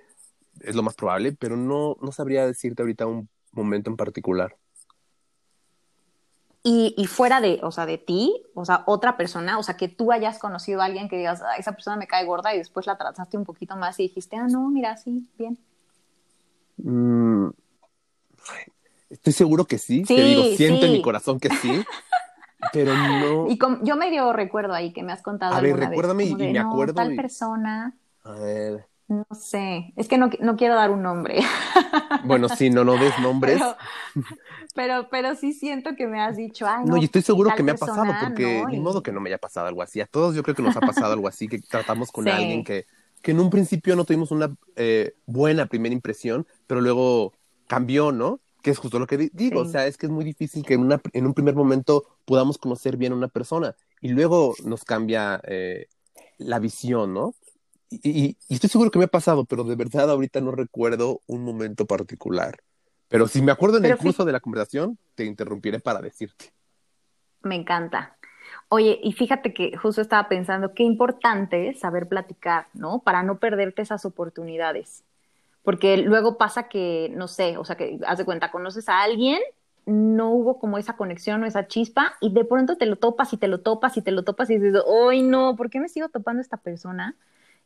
es 0.60 0.74
lo 0.74 0.82
más 0.82 0.94
probable, 0.94 1.32
pero 1.38 1.56
no, 1.56 1.96
no 2.00 2.12
sabría 2.12 2.46
decirte 2.46 2.82
ahorita 2.82 3.06
un 3.06 3.28
momento 3.52 3.90
en 3.90 3.96
particular. 3.96 4.56
Y, 6.70 7.06
fuera 7.06 7.40
de, 7.40 7.60
o 7.62 7.72
sea, 7.72 7.86
de 7.86 7.96
ti, 7.96 8.42
o 8.52 8.62
sea, 8.66 8.82
otra 8.86 9.16
persona, 9.16 9.58
o 9.58 9.62
sea, 9.62 9.78
que 9.78 9.88
tú 9.88 10.12
hayas 10.12 10.38
conocido 10.38 10.82
a 10.82 10.84
alguien 10.84 11.08
que 11.08 11.16
digas, 11.16 11.40
ah, 11.40 11.56
esa 11.56 11.72
persona 11.72 11.96
me 11.96 12.06
cae 12.06 12.26
gorda 12.26 12.54
y 12.54 12.58
después 12.58 12.86
la 12.86 12.98
trataste 12.98 13.38
un 13.38 13.46
poquito 13.46 13.74
más 13.74 13.98
y 14.00 14.02
dijiste, 14.02 14.36
ah, 14.36 14.48
no, 14.48 14.68
mira, 14.68 14.98
sí, 14.98 15.26
bien. 15.38 15.56
Mm, 16.76 17.48
estoy 19.08 19.32
seguro 19.32 19.64
que 19.64 19.78
sí, 19.78 20.02
te 20.02 20.22
digo, 20.22 20.44
siento 20.56 20.84
en 20.84 20.92
mi 20.92 21.00
corazón 21.00 21.40
que 21.40 21.48
sí, 21.48 21.70
pero 22.72 22.94
no. 22.94 23.48
Y 23.48 23.58
yo 23.82 23.96
medio 23.96 24.32
recuerdo 24.32 24.74
ahí 24.74 24.92
que 24.92 25.02
me 25.02 25.12
has 25.12 25.22
contado. 25.22 25.54
A 25.54 25.60
ver, 25.60 25.76
recuérdame 25.76 26.24
y, 26.24 26.34
me 26.34 26.58
acuerdo. 26.58 26.94
Tal 26.94 27.14
persona. 27.16 27.94
A 28.24 28.32
ver. 28.32 28.86
No 29.08 29.26
sé, 29.30 29.94
es 29.96 30.06
que 30.06 30.18
no, 30.18 30.28
no 30.40 30.56
quiero 30.56 30.74
dar 30.74 30.90
un 30.90 31.02
nombre. 31.02 31.40
Bueno, 32.24 32.48
sí, 32.48 32.68
no, 32.68 32.84
no 32.84 32.96
des 32.96 33.16
nombres. 33.20 33.60
Pero, 34.74 35.08
pero, 35.10 35.34
sí 35.34 35.52
siento 35.52 35.94
que 35.96 36.06
me 36.06 36.20
has 36.20 36.36
dicho, 36.36 36.66
ay, 36.66 36.84
no. 36.84 36.96
y 36.96 37.04
estoy 37.04 37.22
seguro 37.22 37.54
que 37.54 37.62
me 37.62 37.72
ha 37.72 37.74
pasado, 37.76 38.12
porque 38.22 38.64
ni 38.68 38.80
modo 38.80 39.02
que 39.02 39.12
no 39.12 39.20
me 39.20 39.30
haya 39.30 39.38
pasado 39.38 39.66
algo 39.66 39.82
así. 39.82 40.00
A 40.00 40.06
todos 40.06 40.34
yo 40.34 40.42
creo 40.42 40.54
que 40.54 40.62
nos 40.62 40.76
ha 40.76 40.80
pasado 40.80 41.12
algo 41.12 41.28
así, 41.28 41.48
que 41.48 41.60
tratamos 41.60 42.10
con 42.10 42.28
alguien 42.28 42.64
que, 42.64 42.86
que 43.22 43.30
en 43.30 43.40
un 43.40 43.50
principio 43.50 43.96
no 43.96 44.04
tuvimos 44.04 44.30
una 44.30 44.54
eh, 44.76 45.14
buena 45.26 45.66
primera 45.66 45.92
impresión, 45.92 46.46
pero 46.66 46.80
luego 46.80 47.32
cambió, 47.66 48.12
¿no? 48.12 48.40
Que 48.62 48.70
es 48.70 48.78
justo 48.78 48.98
lo 48.98 49.06
que 49.06 49.30
digo, 49.32 49.60
o 49.60 49.64
sea, 49.64 49.86
es 49.86 49.96
que 49.96 50.06
es 50.06 50.12
muy 50.12 50.24
difícil 50.24 50.64
que 50.64 50.74
en, 50.74 50.80
una, 50.80 51.00
en 51.12 51.26
un 51.26 51.34
primer 51.34 51.54
momento 51.54 52.17
podamos 52.28 52.58
conocer 52.58 52.98
bien 52.98 53.12
a 53.12 53.16
una 53.16 53.28
persona 53.28 53.74
y 54.02 54.08
luego 54.08 54.54
nos 54.62 54.84
cambia 54.84 55.40
eh, 55.44 55.86
la 56.36 56.58
visión, 56.58 57.14
¿no? 57.14 57.34
y, 57.90 58.36
estoy 58.50 58.68
seguro 58.68 58.90
que 58.90 58.98
me 58.98 59.06
ha 59.06 59.08
pasado, 59.08 59.46
pero 59.46 59.64
de 59.64 59.74
verdad 59.74 60.10
ahorita 60.10 60.42
no 60.42 60.50
recuerdo 60.50 61.22
un 61.26 61.42
momento 61.42 61.86
particular. 61.86 62.58
Pero 63.08 63.26
si 63.26 63.40
me 63.40 63.50
acuerdo 63.50 63.78
en 63.78 63.86
el 63.86 63.96
curso 63.96 64.26
de 64.26 64.32
la 64.32 64.40
conversación, 64.40 64.98
te 65.14 65.24
interrumpiré 65.24 65.80
para 65.80 66.02
decirte. 66.02 66.52
Me 67.40 67.54
encanta. 67.54 68.18
Oye, 68.68 69.00
y 69.02 69.12
fíjate 69.12 69.54
que 69.54 69.74
justo 69.78 70.02
estaba 70.02 70.28
pensando 70.28 70.74
qué 70.74 70.82
importante 70.82 71.70
es 71.70 71.80
saber 71.80 72.06
platicar, 72.06 72.66
¿no? 72.74 72.98
Para 72.98 73.22
no 73.22 73.38
perderte 73.38 73.80
esas 73.80 74.04
oportunidades. 74.04 75.04
Porque 75.62 75.96
luego 75.96 76.36
pasa 76.36 76.68
que, 76.68 77.10
no 77.14 77.28
sé, 77.28 77.56
o 77.56 77.64
sea, 77.64 77.76
que 77.76 77.98
haz 78.06 78.18
de 78.18 78.26
cuenta, 78.26 78.50
conoces 78.50 78.90
a 78.90 79.00
alguien, 79.00 79.40
no 79.88 80.30
hubo 80.30 80.58
como 80.58 80.78
esa 80.78 80.96
conexión 80.96 81.42
o 81.42 81.46
esa 81.46 81.66
chispa, 81.66 82.14
y 82.20 82.32
de 82.32 82.44
pronto 82.44 82.76
te 82.76 82.86
lo 82.86 82.96
topas 82.96 83.32
y 83.32 83.36
te 83.36 83.48
lo 83.48 83.60
topas 83.60 83.96
y 83.96 84.02
te 84.02 84.12
lo 84.12 84.22
topas 84.22 84.50
y 84.50 84.58
dices, 84.58 84.82
¡ay, 85.08 85.22
no! 85.22 85.56
¿Por 85.56 85.70
qué 85.70 85.80
me 85.80 85.88
sigo 85.88 86.08
topando 86.08 86.40
a 86.40 86.42
esta 86.42 86.58
persona? 86.58 87.16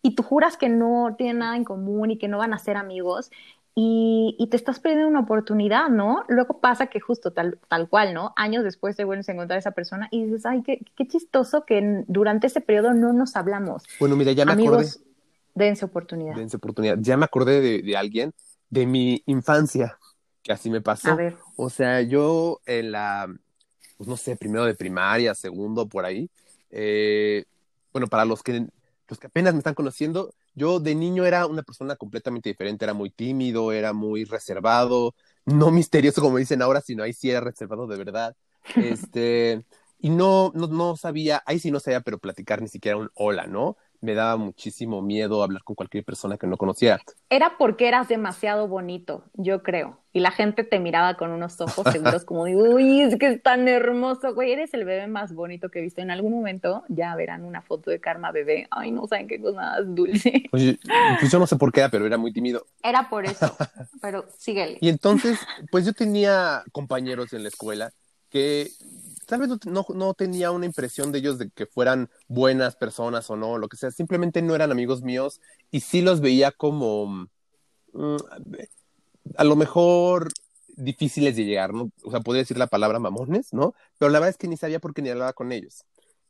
y 0.03 0.15
tú 0.15 0.23
juras 0.23 0.57
que 0.57 0.69
no 0.69 1.15
tienen 1.17 1.39
nada 1.39 1.57
en 1.57 1.65
común 1.65 2.11
y 2.11 2.19
que 2.19 2.29
no 2.29 2.39
van 2.39 2.53
a 2.53 2.59
ser 2.59 2.77
amigos 2.77 3.31
y, 3.75 4.47
te 4.51 4.57
estás 4.59 4.81
perdiendo 4.81 5.09
una 5.09 5.21
oportunidad, 5.21 5.89
¿no? 5.89 6.25
Luego 6.29 6.61
pasa 6.61 6.89
que 6.89 7.01
justo 7.01 7.31
tal, 7.31 7.59
tal 7.69 7.89
cual, 7.89 8.13
¿no? 8.13 8.35
Años 8.37 8.65
después 8.65 8.97
te 8.97 9.05
vuelves 9.05 9.31
a 9.31 9.33
encontrar 9.33 9.57
a 9.57 9.61
esa 9.61 9.71
persona 9.71 10.09
y 10.11 10.25
dices, 10.25 10.45
ay, 10.45 10.63
qué, 10.63 10.85
qué 10.95 11.09
chistoso 11.09 11.65
que 11.65 12.05
durante 12.07 12.49
ese 12.49 12.61
periodo 12.61 12.93
no 12.93 13.15
nos 13.15 13.35
hablamos. 13.35 13.85
Bueno, 13.99 14.15
mira, 14.15 14.33
ya 14.33 14.45
me 14.45 14.53
amigos, 14.53 14.99
acordé. 14.99 15.13
Dense 15.55 15.87
oportunidad. 15.87 16.35
Dense 16.35 16.59
oportunidad. 16.59 16.99
Ya 17.01 17.17
me 17.17 17.25
acordé 17.25 17.63
de, 17.63 17.83
de 17.83 17.97
alguien 17.97 18.35
de 18.69 18.85
mi 18.85 19.23
infancia 19.25 19.99
que 20.43 20.53
así 20.53 20.71
me 20.71 20.81
pasó. 20.81 21.11
A 21.11 21.17
ver. 21.17 21.37
O 21.57 21.71
sea, 21.71 22.03
yo 22.03 22.61
en 22.67 22.93
la, 22.93 23.33
pues 23.97 24.09
no 24.09 24.17
sé, 24.17 24.37
primero 24.37 24.65
de 24.65 24.75
primaria, 24.75 25.35
segundo, 25.35 25.89
por 25.89 26.05
ahí. 26.05 26.29
Eh, 26.71 27.45
bueno, 27.93 28.07
para 28.07 28.25
los 28.25 28.43
que 28.43 28.67
los 29.13 29.19
que 29.19 29.27
apenas 29.27 29.53
me 29.53 29.59
están 29.59 29.75
conociendo, 29.75 30.35
yo 30.55 30.81
de 30.81 30.95
niño 30.95 31.27
era 31.27 31.47
una 31.47 31.63
persona 31.63 31.97
completamente 31.97 32.49
diferente, 32.49 32.85
era 32.85 32.95
muy 32.95 33.11
tímido, 33.11 33.71
era 33.71 33.93
muy 33.93 34.25
reservado, 34.25 35.15
no 35.45 35.71
misterioso 35.71 36.23
como 36.23 36.39
dicen 36.39 36.63
ahora, 36.63 36.81
sino 36.81 37.03
ahí 37.03 37.13
sí 37.13 37.31
era 37.31 37.41
reservado 37.41 37.87
de 37.87 37.97
verdad. 37.97 38.37
Este, 38.77 39.65
y 39.99 40.09
no, 40.09 40.53
no, 40.55 40.69
no 40.69 40.97
sabía, 40.97 41.43
ahí 41.47 41.59
sí 41.59 41.71
no 41.71 41.81
sabía, 41.81 42.01
pero 42.01 42.19
platicar 42.19 42.63
ni 42.63 42.69
siquiera 42.69 42.97
un 42.97 43.11
hola, 43.15 43.47
¿no? 43.47 43.77
Me 44.03 44.15
daba 44.15 44.37
muchísimo 44.37 45.01
miedo 45.01 45.43
hablar 45.43 45.63
con 45.63 45.77
cualquier 45.77 46.05
persona 46.05 46.37
que 46.37 46.49
no 46.49 46.57
conocía. 46.57 47.01
Era 47.31 47.57
porque 47.57 47.87
eras 47.87 48.09
demasiado 48.09 48.67
bonito, 48.69 49.25
yo 49.35 49.63
creo. 49.63 49.99
Y 50.13 50.21
la 50.21 50.33
gente 50.33 50.65
te 50.65 50.81
miraba 50.81 51.17
con 51.17 51.31
unos 51.31 51.59
ojos 51.61 51.87
seguros 51.91 52.25
como 52.25 52.45
de, 52.45 52.57
uy, 52.57 53.01
es 53.01 53.17
que 53.17 53.29
es 53.29 53.43
tan 53.43 53.67
hermoso, 53.69 54.35
güey, 54.35 54.53
eres 54.53 54.75
el 54.75 54.85
bebé 54.85 55.07
más 55.07 55.33
bonito 55.33 55.71
que 55.71 55.79
he 55.79 55.83
visto. 55.83 56.03
En 56.03 56.11
algún 56.11 56.33
momento 56.33 56.83
ya 56.89 57.15
verán 57.15 57.45
una 57.45 57.63
foto 57.63 57.91
de 57.91 58.01
Karma 58.01 58.33
bebé. 58.33 58.67
Ay, 58.71 58.91
no 58.91 59.07
saben 59.07 59.29
qué 59.29 59.41
cosa 59.41 59.57
más 59.57 59.95
dulce. 59.95 60.45
Oye, 60.53 60.79
pues 61.21 61.31
yo 61.31 61.39
no 61.39 61.47
sé 61.47 61.57
por 61.57 61.73
qué, 61.73 61.89
pero 61.91 62.05
era 62.05 62.19
muy 62.19 62.33
tímido. 62.33 62.67
Era 62.83 63.09
por 63.09 63.25
eso, 63.25 63.57
pero 64.03 64.27
síguele. 64.37 64.79
Y 64.81 64.89
entonces, 64.89 65.39
pues 65.71 65.87
yo 65.87 65.93
tenía 65.93 66.65
compañeros 66.73 67.33
en 67.33 67.45
la 67.45 67.49
escuela 67.49 67.93
que 68.29 68.69
tal 69.33 69.41
vez 69.41 69.49
no, 69.65 69.87
no, 69.95 70.13
tenía 70.13 70.51
una 70.51 70.67
impresión 70.67 71.11
de 71.11 71.21
ellos 71.21 71.39
de 71.39 71.49
que 71.49 71.65
fueran 71.65 72.11
buenas 72.29 72.77
personas 72.77 73.31
o 73.31 73.37
no, 73.37 73.57
lo 73.57 73.67
que 73.67 73.79
sea, 73.79 73.91
simplemente 73.91 74.43
no 74.43 74.55
eran 74.55 74.71
amigos 74.71 75.01
míos 75.01 75.41
y 75.71 75.81
sí 75.81 76.03
los 76.03 76.21
veía 76.21 76.51
como 76.51 77.29
mm, 77.95 78.17
a 79.39 79.45
lo 79.45 79.57
mejor 79.57 80.29
difíciles 80.77 81.35
de 81.35 81.47
llegar, 81.47 81.73
¿no? 81.73 81.91
O 82.05 82.11
sea, 82.11 82.21
podría 82.21 82.43
decir 82.43 82.59
la 82.59 82.67
palabra 82.67 82.99
mamones, 82.99 83.55
¿no? 83.55 83.75
Pero 83.97 84.11
la 84.11 84.19
verdad 84.19 84.29
es 84.29 84.37
que 84.37 84.49
ni 84.49 84.59
sabía 84.59 84.81
por 84.81 84.93
qué 84.93 85.01
ni 85.01 85.09
hablaba 85.09 85.33
con 85.33 85.51
ellos. 85.51 85.87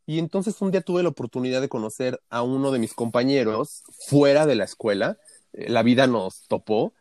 Y 0.06 0.20
entonces 0.20 0.62
un 0.62 0.70
día 0.70 0.82
tuve 0.82 1.02
la 1.02 1.08
oportunidad 1.08 1.60
de 1.60 1.68
conocer 1.68 2.22
a 2.30 2.42
uno 2.42 2.70
de 2.70 2.78
mis 2.78 2.94
compañeros 2.94 3.82
fuera 4.06 4.46
de 4.46 4.54
la 4.54 4.62
escuela, 4.62 5.18
eh, 5.54 5.68
la 5.68 5.82
vida 5.82 6.06
nos 6.06 6.46
topó 6.46 6.94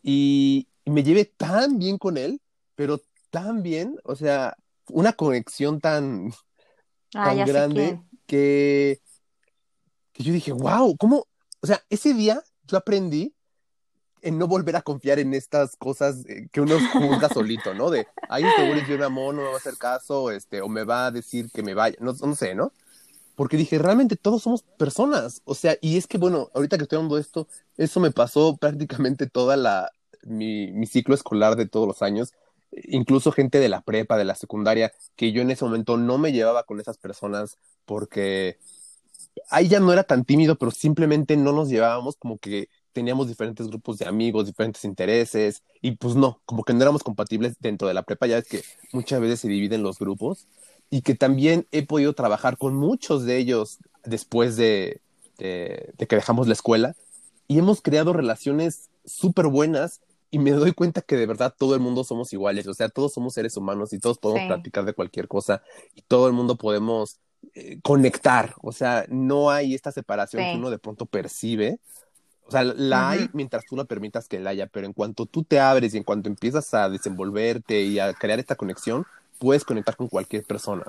y 0.00 0.68
me 0.84 1.02
llevé 1.02 1.24
tan 1.24 1.80
bien 1.80 1.98
con 1.98 2.18
él, 2.18 2.40
pero 2.76 3.00
tan 3.30 3.64
bien, 3.64 3.96
o 4.04 4.14
sea, 4.14 4.56
una 4.88 5.12
conexión 5.12 5.80
tan, 5.80 6.32
ah, 7.14 7.34
grande 7.34 8.00
que, 8.26 9.00
que 10.12 10.22
yo 10.22 10.32
dije, 10.32 10.52
wow, 10.52 10.96
¿cómo? 10.96 11.26
O 11.60 11.66
sea, 11.66 11.82
ese 11.88 12.14
día 12.14 12.42
yo 12.66 12.76
aprendí 12.76 13.34
en 14.24 14.38
no 14.38 14.48
volver 14.48 14.74
a 14.76 14.82
confiar 14.82 15.18
en 15.18 15.34
estas 15.34 15.76
cosas 15.76 16.24
eh, 16.26 16.48
que 16.50 16.62
uno 16.62 16.76
juzga 16.92 17.28
solito, 17.28 17.74
¿no? 17.74 17.90
De, 17.90 18.06
ay, 18.28 18.44
seguro 18.56 18.80
es 18.80 18.88
un 18.88 19.02
amor, 19.02 19.34
no 19.34 19.42
me 19.42 19.48
va 19.48 19.54
a 19.54 19.58
hacer 19.58 19.76
caso, 19.76 20.30
este, 20.30 20.62
o 20.62 20.68
me 20.68 20.84
va 20.84 21.06
a 21.06 21.10
decir 21.10 21.50
que 21.52 21.62
me 21.62 21.74
vaya, 21.74 21.96
no, 22.00 22.12
no 22.12 22.34
sé, 22.34 22.54
¿no? 22.54 22.72
Porque 23.36 23.56
dije, 23.56 23.78
realmente 23.78 24.16
todos 24.16 24.42
somos 24.42 24.62
personas, 24.62 25.42
o 25.44 25.54
sea, 25.54 25.76
y 25.80 25.98
es 25.98 26.06
que, 26.06 26.18
bueno, 26.18 26.50
ahorita 26.54 26.78
que 26.78 26.84
estoy 26.84 26.96
hablando 26.96 27.16
de 27.16 27.20
esto, 27.20 27.48
eso 27.76 28.00
me 28.00 28.12
pasó 28.12 28.56
prácticamente 28.56 29.26
toda 29.26 29.56
la, 29.56 29.90
mi, 30.22 30.72
mi 30.72 30.86
ciclo 30.86 31.14
escolar 31.14 31.56
de 31.56 31.66
todos 31.66 31.86
los 31.86 32.00
años, 32.00 32.32
incluso 32.82 33.32
gente 33.32 33.58
de 33.58 33.68
la 33.68 33.82
prepa, 33.82 34.16
de 34.16 34.24
la 34.24 34.34
secundaria, 34.34 34.92
que 35.16 35.32
yo 35.32 35.42
en 35.42 35.50
ese 35.50 35.64
momento 35.64 35.96
no 35.96 36.18
me 36.18 36.32
llevaba 36.32 36.64
con 36.64 36.80
esas 36.80 36.98
personas 36.98 37.58
porque 37.84 38.58
ahí 39.50 39.68
ya 39.68 39.80
no 39.80 39.92
era 39.92 40.04
tan 40.04 40.24
tímido, 40.24 40.56
pero 40.56 40.70
simplemente 40.70 41.36
no 41.36 41.52
nos 41.52 41.68
llevábamos 41.68 42.16
como 42.16 42.38
que 42.38 42.68
teníamos 42.92 43.28
diferentes 43.28 43.66
grupos 43.66 43.98
de 43.98 44.06
amigos, 44.06 44.46
diferentes 44.46 44.84
intereses, 44.84 45.62
y 45.82 45.92
pues 45.92 46.14
no, 46.14 46.40
como 46.46 46.62
que 46.62 46.72
no 46.72 46.82
éramos 46.82 47.02
compatibles 47.02 47.56
dentro 47.60 47.88
de 47.88 47.94
la 47.94 48.04
prepa, 48.04 48.26
ya 48.26 48.38
es 48.38 48.46
que 48.46 48.62
muchas 48.92 49.20
veces 49.20 49.40
se 49.40 49.48
dividen 49.48 49.82
los 49.82 49.98
grupos, 49.98 50.46
y 50.90 51.02
que 51.02 51.14
también 51.14 51.66
he 51.72 51.84
podido 51.84 52.12
trabajar 52.14 52.56
con 52.56 52.76
muchos 52.76 53.24
de 53.24 53.36
ellos 53.36 53.78
después 54.04 54.56
de, 54.56 55.00
de, 55.38 55.92
que 56.08 56.16
dejamos 56.16 56.46
la 56.46 56.52
escuela, 56.54 56.94
y 57.48 57.58
hemos 57.58 57.82
creado 57.82 58.12
relaciones 58.12 58.90
súper 59.04 59.48
buenas 59.48 60.00
y 60.34 60.38
me 60.40 60.50
doy 60.50 60.72
cuenta 60.72 61.00
que 61.00 61.16
de 61.16 61.26
verdad 61.26 61.54
todo 61.56 61.76
el 61.76 61.80
mundo 61.80 62.02
somos 62.02 62.32
iguales, 62.32 62.66
o 62.66 62.74
sea, 62.74 62.88
todos 62.88 63.12
somos 63.12 63.34
seres 63.34 63.56
humanos 63.56 63.92
y 63.92 64.00
todos 64.00 64.18
podemos 64.18 64.48
platicar 64.48 64.84
de 64.84 64.92
cualquier 64.92 65.28
cosa 65.28 65.62
y 65.94 66.02
todo 66.02 66.26
el 66.26 66.32
mundo 66.32 66.56
podemos 66.56 67.18
eh, 67.54 67.78
conectar, 67.84 68.52
o 68.60 68.72
sea, 68.72 69.06
no 69.08 69.52
hay 69.52 69.76
esta 69.76 69.92
separación 69.92 70.42
que 70.42 70.56
uno 70.56 70.70
de 70.70 70.78
pronto 70.80 71.06
percibe. 71.06 71.78
O 72.48 72.50
sea, 72.50 72.64
la 72.64 73.10
hay 73.10 73.30
mientras 73.32 73.64
tú 73.64 73.76
la 73.76 73.84
permitas 73.84 74.26
que 74.26 74.40
la 74.40 74.50
haya, 74.50 74.66
pero 74.66 74.86
en 74.86 74.92
cuanto 74.92 75.24
tú 75.24 75.44
te 75.44 75.60
abres 75.60 75.94
y 75.94 75.98
en 75.98 76.02
cuanto 76.02 76.28
empiezas 76.28 76.74
a 76.74 76.88
desenvolverte 76.88 77.82
y 77.82 78.00
a 78.00 78.12
crear 78.12 78.40
esta 78.40 78.56
conexión, 78.56 79.06
puedes 79.38 79.64
conectar 79.64 79.94
con 79.94 80.08
cualquier 80.08 80.42
persona. 80.42 80.84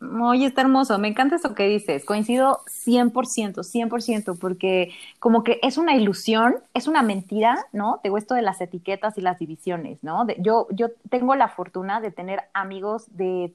Oye, 0.00 0.46
está 0.46 0.60
hermoso, 0.60 0.96
me 0.98 1.08
encanta 1.08 1.36
eso 1.36 1.54
que 1.54 1.66
dices, 1.66 2.04
coincido 2.04 2.60
100%, 2.66 3.64
100%, 3.64 4.38
porque 4.38 4.92
como 5.18 5.42
que 5.42 5.58
es 5.62 5.76
una 5.76 5.96
ilusión, 5.96 6.56
es 6.72 6.86
una 6.86 7.02
mentira, 7.02 7.66
¿no? 7.72 7.98
Tengo 8.02 8.16
esto 8.16 8.34
de 8.34 8.42
las 8.42 8.60
etiquetas 8.60 9.18
y 9.18 9.22
las 9.22 9.40
divisiones, 9.40 10.04
¿no? 10.04 10.24
yo, 10.38 10.68
yo 10.70 10.88
tengo 11.10 11.34
la 11.34 11.48
fortuna 11.48 12.00
de 12.00 12.12
tener 12.12 12.42
amigos 12.52 13.06
de 13.16 13.52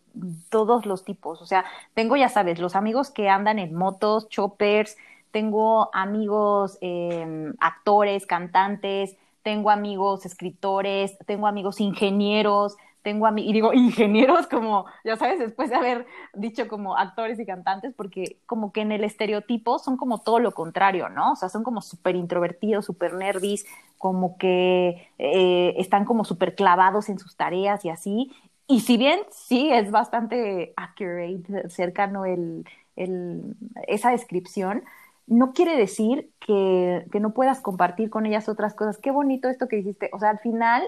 todos 0.50 0.86
los 0.86 1.06
tipos, 1.06 1.42
o 1.42 1.46
sea, 1.46 1.64
tengo, 1.94 2.18
ya 2.18 2.28
sabes, 2.28 2.60
los 2.60 2.76
amigos 2.76 3.10
que 3.10 3.30
andan 3.30 3.58
en 3.58 3.74
motos, 3.74 4.28
choppers, 4.28 4.98
tengo 5.32 5.90
amigos 5.94 6.78
em, 6.82 7.54
actores, 7.60 8.26
cantantes, 8.26 9.16
tengo 9.44 9.70
amigos 9.70 10.26
escritores, 10.26 11.18
tengo 11.26 11.48
amigos 11.48 11.80
ingenieros, 11.80 12.76
tengo 13.04 13.28
a 13.28 13.32
mí, 13.32 13.48
y 13.48 13.54
digo 13.54 13.74
ingenieros 13.74 14.48
como, 14.48 14.86
ya 15.04 15.18
sabes, 15.18 15.40
después 15.40 15.70
de 15.70 15.76
haber 15.76 16.08
dicho 16.34 16.68
como 16.68 16.98
actores 16.98 17.40
y 17.40 17.46
cantantes, 17.46 17.94
porque 17.94 18.38
como 18.46 18.72
que 18.72 18.82
en 18.82 18.92
el 18.92 19.04
estereotipo 19.04 19.78
son 19.78 19.98
como 19.98 20.20
todo 20.20 20.40
lo 20.40 20.54
contrario, 20.54 21.10
¿no? 21.10 21.34
O 21.34 21.36
sea, 21.36 21.50
son 21.50 21.64
como 21.64 21.82
súper 21.82 22.16
introvertidos, 22.16 22.86
súper 22.86 23.14
nervis, 23.14 23.66
como 23.98 24.38
que 24.38 25.10
eh, 25.20 25.76
están 25.78 26.06
como 26.06 26.24
súper 26.26 26.56
clavados 26.56 27.10
en 27.10 27.20
sus 27.20 27.36
tareas 27.36 27.86
y 27.86 27.90
así. 27.90 28.32
Y 28.68 28.80
si 28.80 28.98
bien 28.98 29.20
sí 29.30 29.70
es 29.72 29.92
bastante 29.92 30.74
accurate, 30.78 31.70
cercano 31.70 32.26
el, 32.26 32.66
el, 32.96 33.56
esa 33.88 34.12
descripción, 34.12 34.84
no 35.28 35.54
quiere 35.54 35.78
decir 35.78 36.32
que, 36.40 37.06
que, 37.12 37.20
no 37.20 37.34
puedas 37.34 37.62
compartir 37.62 38.10
con 38.10 38.26
ellas 38.26 38.50
otras 38.50 38.74
cosas. 38.74 38.98
Qué 38.98 39.12
bonito 39.12 39.50
esto 39.50 39.68
que 39.68 39.78
dijiste. 39.78 40.10
O 40.14 40.20
sea, 40.20 40.30
al 40.32 40.40
final 40.40 40.84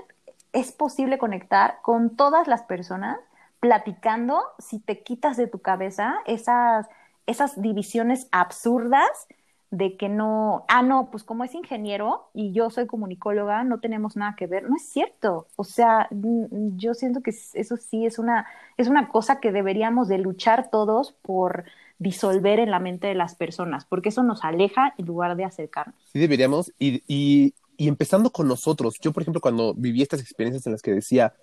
es 0.56 0.72
posible 0.72 1.18
conectar 1.18 1.80
con 1.82 2.16
todas 2.16 2.48
las 2.48 2.64
personas 2.64 3.20
platicando 3.60 4.42
si 4.58 4.80
te 4.80 5.04
quitas 5.04 5.36
de 5.36 5.48
tu 5.48 5.60
cabeza 5.60 6.16
esas, 6.26 6.88
esas 7.28 7.62
divisiones 7.62 8.30
absurdas 8.32 9.28
de 9.70 9.98
que 9.98 10.08
no, 10.08 10.64
ah, 10.70 10.82
no, 10.82 11.10
pues 11.12 11.26
como 11.26 11.44
es 11.44 11.54
ingeniero 11.54 12.30
y 12.34 12.54
yo 12.54 12.70
soy 12.70 12.88
comunicóloga, 12.88 13.66
no 13.66 13.82
tenemos 13.82 14.16
nada 14.16 14.36
que 14.38 14.48
ver. 14.48 14.70
No 14.70 14.78
es 14.78 14.88
cierto. 14.88 15.48
O 15.58 15.66
sea, 15.66 16.08
yo 16.12 16.94
siento 16.94 17.22
que 17.22 17.32
eso 17.32 17.76
sí 17.76 18.06
es 18.06 18.18
una, 18.18 18.48
es 18.78 18.88
una 18.88 19.10
cosa 19.10 19.42
que 19.42 19.52
deberíamos 19.52 20.08
de 20.08 20.20
luchar 20.20 20.70
todos 20.70 21.12
por 21.22 21.66
disolver 22.00 22.60
en 22.60 22.72
la 22.72 22.80
mente 22.80 23.08
de 23.08 23.16
las 23.16 23.36
personas, 23.36 23.84
porque 23.84 24.10
eso 24.10 24.24
nos 24.24 24.46
aleja 24.46 24.94
en 24.98 25.06
lugar 25.06 25.36
de 25.36 25.44
acercarnos. 25.44 25.96
Sí, 26.14 26.20
deberíamos. 26.20 26.72
Y 26.80 27.54
y 27.78 27.88
empezando 27.88 28.32
con 28.32 28.48
nosotros, 28.48 28.96
yo 29.02 29.12
por 29.12 29.24
ejemplo 29.24 29.42
cuando 29.42 29.74
viví 29.74 30.02
estas 30.02 30.22
experiencias 30.22 30.66
en 30.66 30.74
las 30.74 30.82
que 30.82 30.94
decía, 30.94 31.34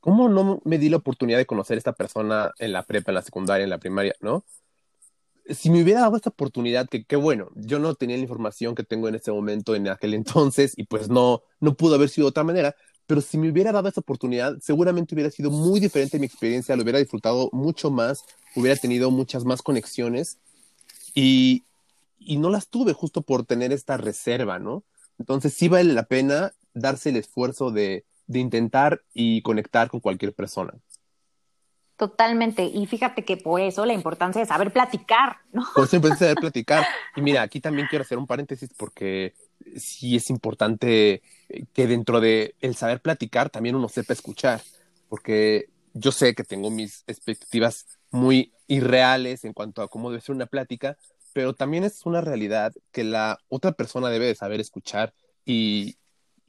¿cómo 0.00 0.28
no 0.28 0.60
me 0.64 0.78
di 0.78 0.88
la 0.88 0.98
oportunidad 0.98 1.38
de 1.38 1.46
conocer 1.46 1.76
a 1.76 1.78
esta 1.78 1.92
persona 1.92 2.52
en 2.58 2.72
la 2.72 2.84
prepa, 2.84 3.10
en 3.10 3.16
la 3.16 3.22
secundaria, 3.22 3.64
en 3.64 3.70
la 3.70 3.78
primaria, 3.78 4.14
no? 4.20 4.44
Si 5.48 5.70
me 5.70 5.82
hubiera 5.82 6.02
dado 6.02 6.16
esta 6.16 6.28
oportunidad, 6.28 6.88
que 6.88 7.04
qué 7.04 7.16
bueno, 7.16 7.48
yo 7.54 7.78
no 7.78 7.94
tenía 7.94 8.16
la 8.16 8.22
información 8.22 8.74
que 8.74 8.84
tengo 8.84 9.08
en 9.08 9.14
este 9.14 9.32
momento, 9.32 9.74
en 9.74 9.88
aquel 9.88 10.12
entonces, 10.14 10.74
y 10.76 10.84
pues 10.84 11.08
no, 11.08 11.42
no 11.60 11.74
pudo 11.74 11.94
haber 11.94 12.10
sido 12.10 12.26
de 12.26 12.30
otra 12.30 12.44
manera, 12.44 12.76
pero 13.06 13.22
si 13.22 13.38
me 13.38 13.50
hubiera 13.50 13.72
dado 13.72 13.88
esta 13.88 14.02
oportunidad, 14.02 14.58
seguramente 14.60 15.14
hubiera 15.14 15.30
sido 15.30 15.50
muy 15.50 15.80
diferente 15.80 16.18
mi 16.18 16.26
experiencia, 16.26 16.76
lo 16.76 16.82
hubiera 16.82 16.98
disfrutado 16.98 17.48
mucho 17.52 17.90
más, 17.90 18.24
hubiera 18.54 18.78
tenido 18.78 19.10
muchas 19.10 19.46
más 19.46 19.62
conexiones, 19.62 20.38
y, 21.14 21.64
y 22.18 22.36
no 22.36 22.50
las 22.50 22.68
tuve 22.68 22.92
justo 22.92 23.22
por 23.22 23.46
tener 23.46 23.72
esta 23.72 23.96
reserva, 23.96 24.58
¿no? 24.58 24.84
Entonces 25.18 25.54
sí 25.54 25.68
vale 25.68 25.92
la 25.92 26.04
pena 26.04 26.52
darse 26.74 27.10
el 27.10 27.16
esfuerzo 27.16 27.70
de, 27.70 28.04
intentar 28.28 29.02
y 29.14 29.42
conectar 29.42 29.88
con 29.88 30.00
cualquier 30.00 30.34
persona. 30.34 30.74
Totalmente. 31.96 32.64
Y 32.64 32.86
fíjate 32.86 33.24
que 33.24 33.36
por 33.36 33.60
eso 33.60 33.84
la 33.84 33.94
importancia 33.94 34.40
de 34.40 34.46
saber 34.46 34.72
platicar, 34.72 35.38
¿no? 35.52 35.66
Por 35.74 35.84
eso 35.84 35.96
importancia 35.96 36.28
de 36.28 36.34
saber 36.34 36.40
platicar. 36.52 36.86
Y 37.16 37.22
mira, 37.22 37.42
aquí 37.42 37.60
también 37.60 37.88
quiero 37.88 38.04
hacer 38.04 38.18
un 38.18 38.26
paréntesis 38.26 38.70
porque 38.76 39.34
sí 39.76 40.14
es 40.14 40.30
importante 40.30 41.22
que 41.72 41.86
dentro 41.86 42.20
de 42.20 42.54
el 42.60 42.76
saber 42.76 43.00
platicar 43.00 43.50
también 43.50 43.74
uno 43.74 43.88
sepa 43.88 44.12
escuchar. 44.12 44.60
Porque 45.08 45.70
yo 45.94 46.12
sé 46.12 46.34
que 46.34 46.44
tengo 46.44 46.70
mis 46.70 47.02
expectativas 47.06 47.86
muy 48.10 48.52
irreales 48.66 49.44
en 49.44 49.52
cuanto 49.52 49.82
a 49.82 49.88
cómo 49.88 50.10
debe 50.10 50.20
ser 50.20 50.34
una 50.34 50.46
plática, 50.46 50.96
pero 51.38 51.54
también 51.54 51.84
es 51.84 52.04
una 52.04 52.20
realidad 52.20 52.72
que 52.90 53.04
la 53.04 53.38
otra 53.46 53.70
persona 53.70 54.08
debe 54.08 54.26
de 54.26 54.34
saber 54.34 54.58
escuchar 54.58 55.14
y, 55.44 55.96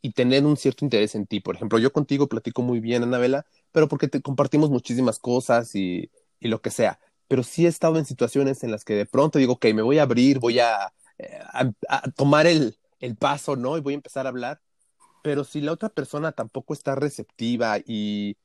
y 0.01 0.13
tener 0.13 0.43
un 0.47 0.57
cierto 0.57 0.83
interés 0.83 1.13
en 1.13 1.27
ti. 1.27 1.41
Por 1.41 1.55
ejemplo, 1.55 1.77
yo 1.77 1.93
contigo 1.93 2.25
platico 2.27 2.63
muy 2.63 2.79
bien, 2.79 3.03
Anabela, 3.03 3.45
pero 3.71 3.87
porque 3.87 4.07
te 4.07 4.19
compartimos 4.19 4.71
muchísimas 4.71 5.19
cosas 5.19 5.75
y, 5.75 6.09
y 6.39 6.47
lo 6.47 6.63
que 6.63 6.71
sea. 6.71 6.99
Pero 7.27 7.43
sí 7.43 7.67
he 7.67 7.69
estado 7.69 7.99
en 7.99 8.05
situaciones 8.05 8.63
en 8.63 8.71
las 8.71 8.83
que 8.83 8.95
de 8.95 9.05
pronto 9.05 9.37
digo, 9.37 9.53
ok, 9.53 9.65
me 9.75 9.83
voy 9.83 9.99
a 9.99 10.01
abrir, 10.01 10.39
voy 10.39 10.57
a, 10.57 10.91
eh, 11.19 11.39
a, 11.87 12.09
tomar 12.09 12.47
el, 12.47 12.75
el 12.99 13.15
paso, 13.15 13.55
¿no? 13.55 13.77
Y 13.77 13.81
voy 13.81 13.93
a 13.93 13.97
empezar 13.97 14.25
a 14.25 14.29
hablar. 14.29 14.59
Pero 15.21 15.43
si 15.43 15.61
la 15.61 15.71
otra 15.71 15.89
persona 15.89 16.31
tampoco 16.31 16.73
está 16.73 16.95
receptiva 16.95 17.77
y, 17.77 18.37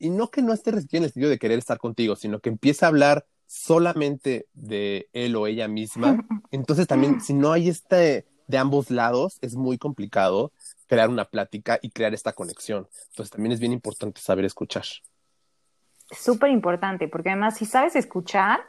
y 0.00 0.10
no 0.10 0.32
que 0.32 0.42
no 0.42 0.52
esté 0.52 0.72
receptiva 0.72 0.98
en 0.98 1.04
el 1.04 1.12
sentido 1.12 1.30
de 1.30 1.38
querer 1.38 1.60
estar 1.60 1.78
contigo, 1.78 2.16
sino 2.16 2.40
que 2.40 2.48
empieza 2.48 2.86
a 2.86 2.88
hablar 2.88 3.24
solamente 3.46 4.46
de 4.54 5.08
él 5.12 5.36
o 5.36 5.46
ella 5.46 5.68
misma, 5.68 6.24
entonces 6.50 6.86
también 6.86 7.20
si 7.20 7.34
no 7.34 7.52
hay 7.52 7.68
este 7.68 8.26
de 8.46 8.58
ambos 8.58 8.90
lados, 8.90 9.38
es 9.42 9.56
muy 9.56 9.78
complicado 9.78 10.52
crear 10.86 11.08
una 11.08 11.24
plática 11.24 11.78
y 11.82 11.90
crear 11.90 12.14
esta 12.14 12.32
conexión. 12.32 12.88
Entonces 13.10 13.30
también 13.30 13.52
es 13.52 13.60
bien 13.60 13.72
importante 13.72 14.20
saber 14.20 14.44
escuchar. 14.44 14.84
Súper 16.12 16.50
importante, 16.50 17.08
porque 17.08 17.30
además 17.30 17.56
si 17.56 17.64
sabes 17.64 17.96
escuchar, 17.96 18.60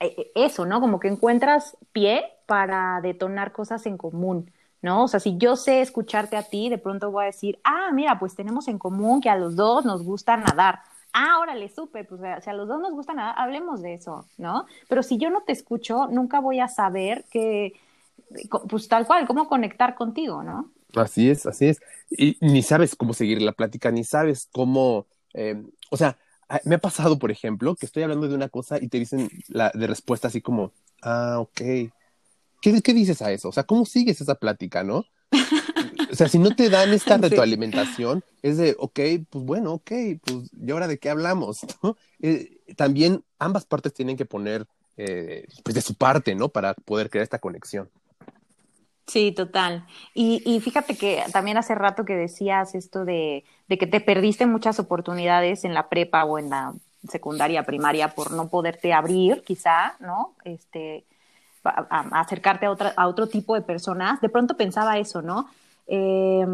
eh, 0.00 0.14
eh, 0.16 0.32
eso, 0.34 0.66
¿no? 0.66 0.80
Como 0.80 0.98
que 0.98 1.08
encuentras 1.08 1.76
pie 1.92 2.24
para 2.46 3.00
detonar 3.02 3.52
cosas 3.52 3.86
en 3.86 3.96
común. 3.96 4.50
¿no? 4.82 5.04
O 5.04 5.08
sea, 5.08 5.20
si 5.20 5.36
yo 5.36 5.56
sé 5.56 5.82
escucharte 5.82 6.36
a 6.36 6.42
ti, 6.42 6.68
de 6.68 6.78
pronto 6.78 7.10
voy 7.10 7.24
a 7.24 7.26
decir, 7.26 7.60
ah, 7.64 7.90
mira, 7.92 8.18
pues 8.18 8.34
tenemos 8.34 8.66
en 8.66 8.78
común 8.78 9.20
que 9.20 9.28
a 9.28 9.36
los 9.36 9.54
dos 9.54 9.84
nos 9.84 10.02
gusta 10.02 10.36
nadar 10.36 10.80
ah, 11.12 11.38
órale, 11.40 11.68
supe, 11.68 12.04
pues 12.04 12.20
si 12.42 12.50
a 12.50 12.52
los 12.52 12.68
dos 12.68 12.80
nos 12.80 12.92
gusta 12.92 13.14
nada, 13.14 13.32
hablemos 13.32 13.82
de 13.82 13.94
eso, 13.94 14.26
¿no? 14.38 14.66
Pero 14.88 15.02
si 15.02 15.18
yo 15.18 15.30
no 15.30 15.42
te 15.42 15.52
escucho, 15.52 16.06
nunca 16.08 16.40
voy 16.40 16.60
a 16.60 16.68
saber 16.68 17.24
que, 17.30 17.74
pues 18.68 18.88
tal 18.88 19.06
cual, 19.06 19.26
cómo 19.26 19.48
conectar 19.48 19.94
contigo, 19.94 20.42
¿no? 20.42 20.70
Así 20.94 21.30
es, 21.30 21.46
así 21.46 21.66
es. 21.66 21.80
Y 22.10 22.36
ni 22.40 22.62
sabes 22.62 22.96
cómo 22.96 23.14
seguir 23.14 23.42
la 23.42 23.52
plática, 23.52 23.90
ni 23.90 24.04
sabes 24.04 24.48
cómo, 24.52 25.06
eh, 25.34 25.62
o 25.90 25.96
sea, 25.96 26.18
me 26.64 26.74
ha 26.74 26.78
pasado, 26.78 27.18
por 27.18 27.30
ejemplo, 27.30 27.76
que 27.76 27.86
estoy 27.86 28.02
hablando 28.02 28.28
de 28.28 28.34
una 28.34 28.48
cosa 28.48 28.78
y 28.80 28.88
te 28.88 28.98
dicen 28.98 29.30
la 29.48 29.70
de 29.72 29.86
respuesta 29.86 30.28
así 30.28 30.40
como, 30.40 30.72
ah, 31.02 31.36
ok. 31.38 31.60
¿Qué, 32.60 32.82
¿Qué 32.82 32.92
dices 32.92 33.22
a 33.22 33.32
eso? 33.32 33.48
O 33.48 33.52
sea, 33.52 33.64
¿cómo 33.64 33.86
sigues 33.86 34.20
esa 34.20 34.34
plática, 34.34 34.82
no? 34.82 35.04
O 36.10 36.14
sea, 36.14 36.28
si 36.28 36.38
no 36.38 36.54
te 36.54 36.68
dan 36.70 36.92
esta 36.92 37.16
retroalimentación, 37.18 38.24
es 38.42 38.56
de, 38.56 38.74
ok, 38.78 39.00
pues 39.28 39.44
bueno, 39.44 39.74
ok, 39.74 39.92
pues, 40.24 40.50
¿y 40.60 40.70
ahora 40.70 40.88
de 40.88 40.98
qué 40.98 41.10
hablamos? 41.10 41.60
Eh, 42.22 42.58
también 42.76 43.24
ambas 43.38 43.64
partes 43.64 43.94
tienen 43.94 44.18
que 44.18 44.26
poner 44.26 44.66
eh, 44.98 45.46
pues 45.64 45.74
de 45.74 45.80
su 45.80 45.94
parte, 45.94 46.34
¿no? 46.34 46.50
Para 46.50 46.74
poder 46.74 47.08
crear 47.08 47.22
esta 47.22 47.38
conexión. 47.38 47.88
Sí, 49.06 49.32
total. 49.32 49.86
Y, 50.12 50.42
y, 50.44 50.60
fíjate 50.60 50.98
que 50.98 51.24
también 51.32 51.56
hace 51.56 51.74
rato 51.74 52.04
que 52.04 52.14
decías 52.14 52.74
esto 52.74 53.06
de, 53.06 53.44
de, 53.68 53.78
que 53.78 53.86
te 53.86 54.02
perdiste 54.02 54.44
muchas 54.44 54.78
oportunidades 54.78 55.64
en 55.64 55.72
la 55.72 55.88
prepa 55.88 56.24
o 56.24 56.38
en 56.38 56.50
la 56.50 56.74
secundaria, 57.08 57.64
primaria, 57.64 58.08
por 58.08 58.32
no 58.32 58.48
poderte 58.48 58.92
abrir, 58.92 59.42
quizá, 59.42 59.96
¿no? 60.00 60.34
Este, 60.44 61.06
a, 61.64 62.20
acercarte 62.20 62.66
a, 62.66 62.70
otra, 62.70 62.92
a 62.96 63.08
otro 63.08 63.26
tipo 63.28 63.54
de 63.54 63.62
personas. 63.62 64.20
De 64.20 64.28
pronto 64.28 64.56
pensaba 64.56 64.98
eso, 64.98 65.22
¿no? 65.22 65.48
Eh, 65.92 66.46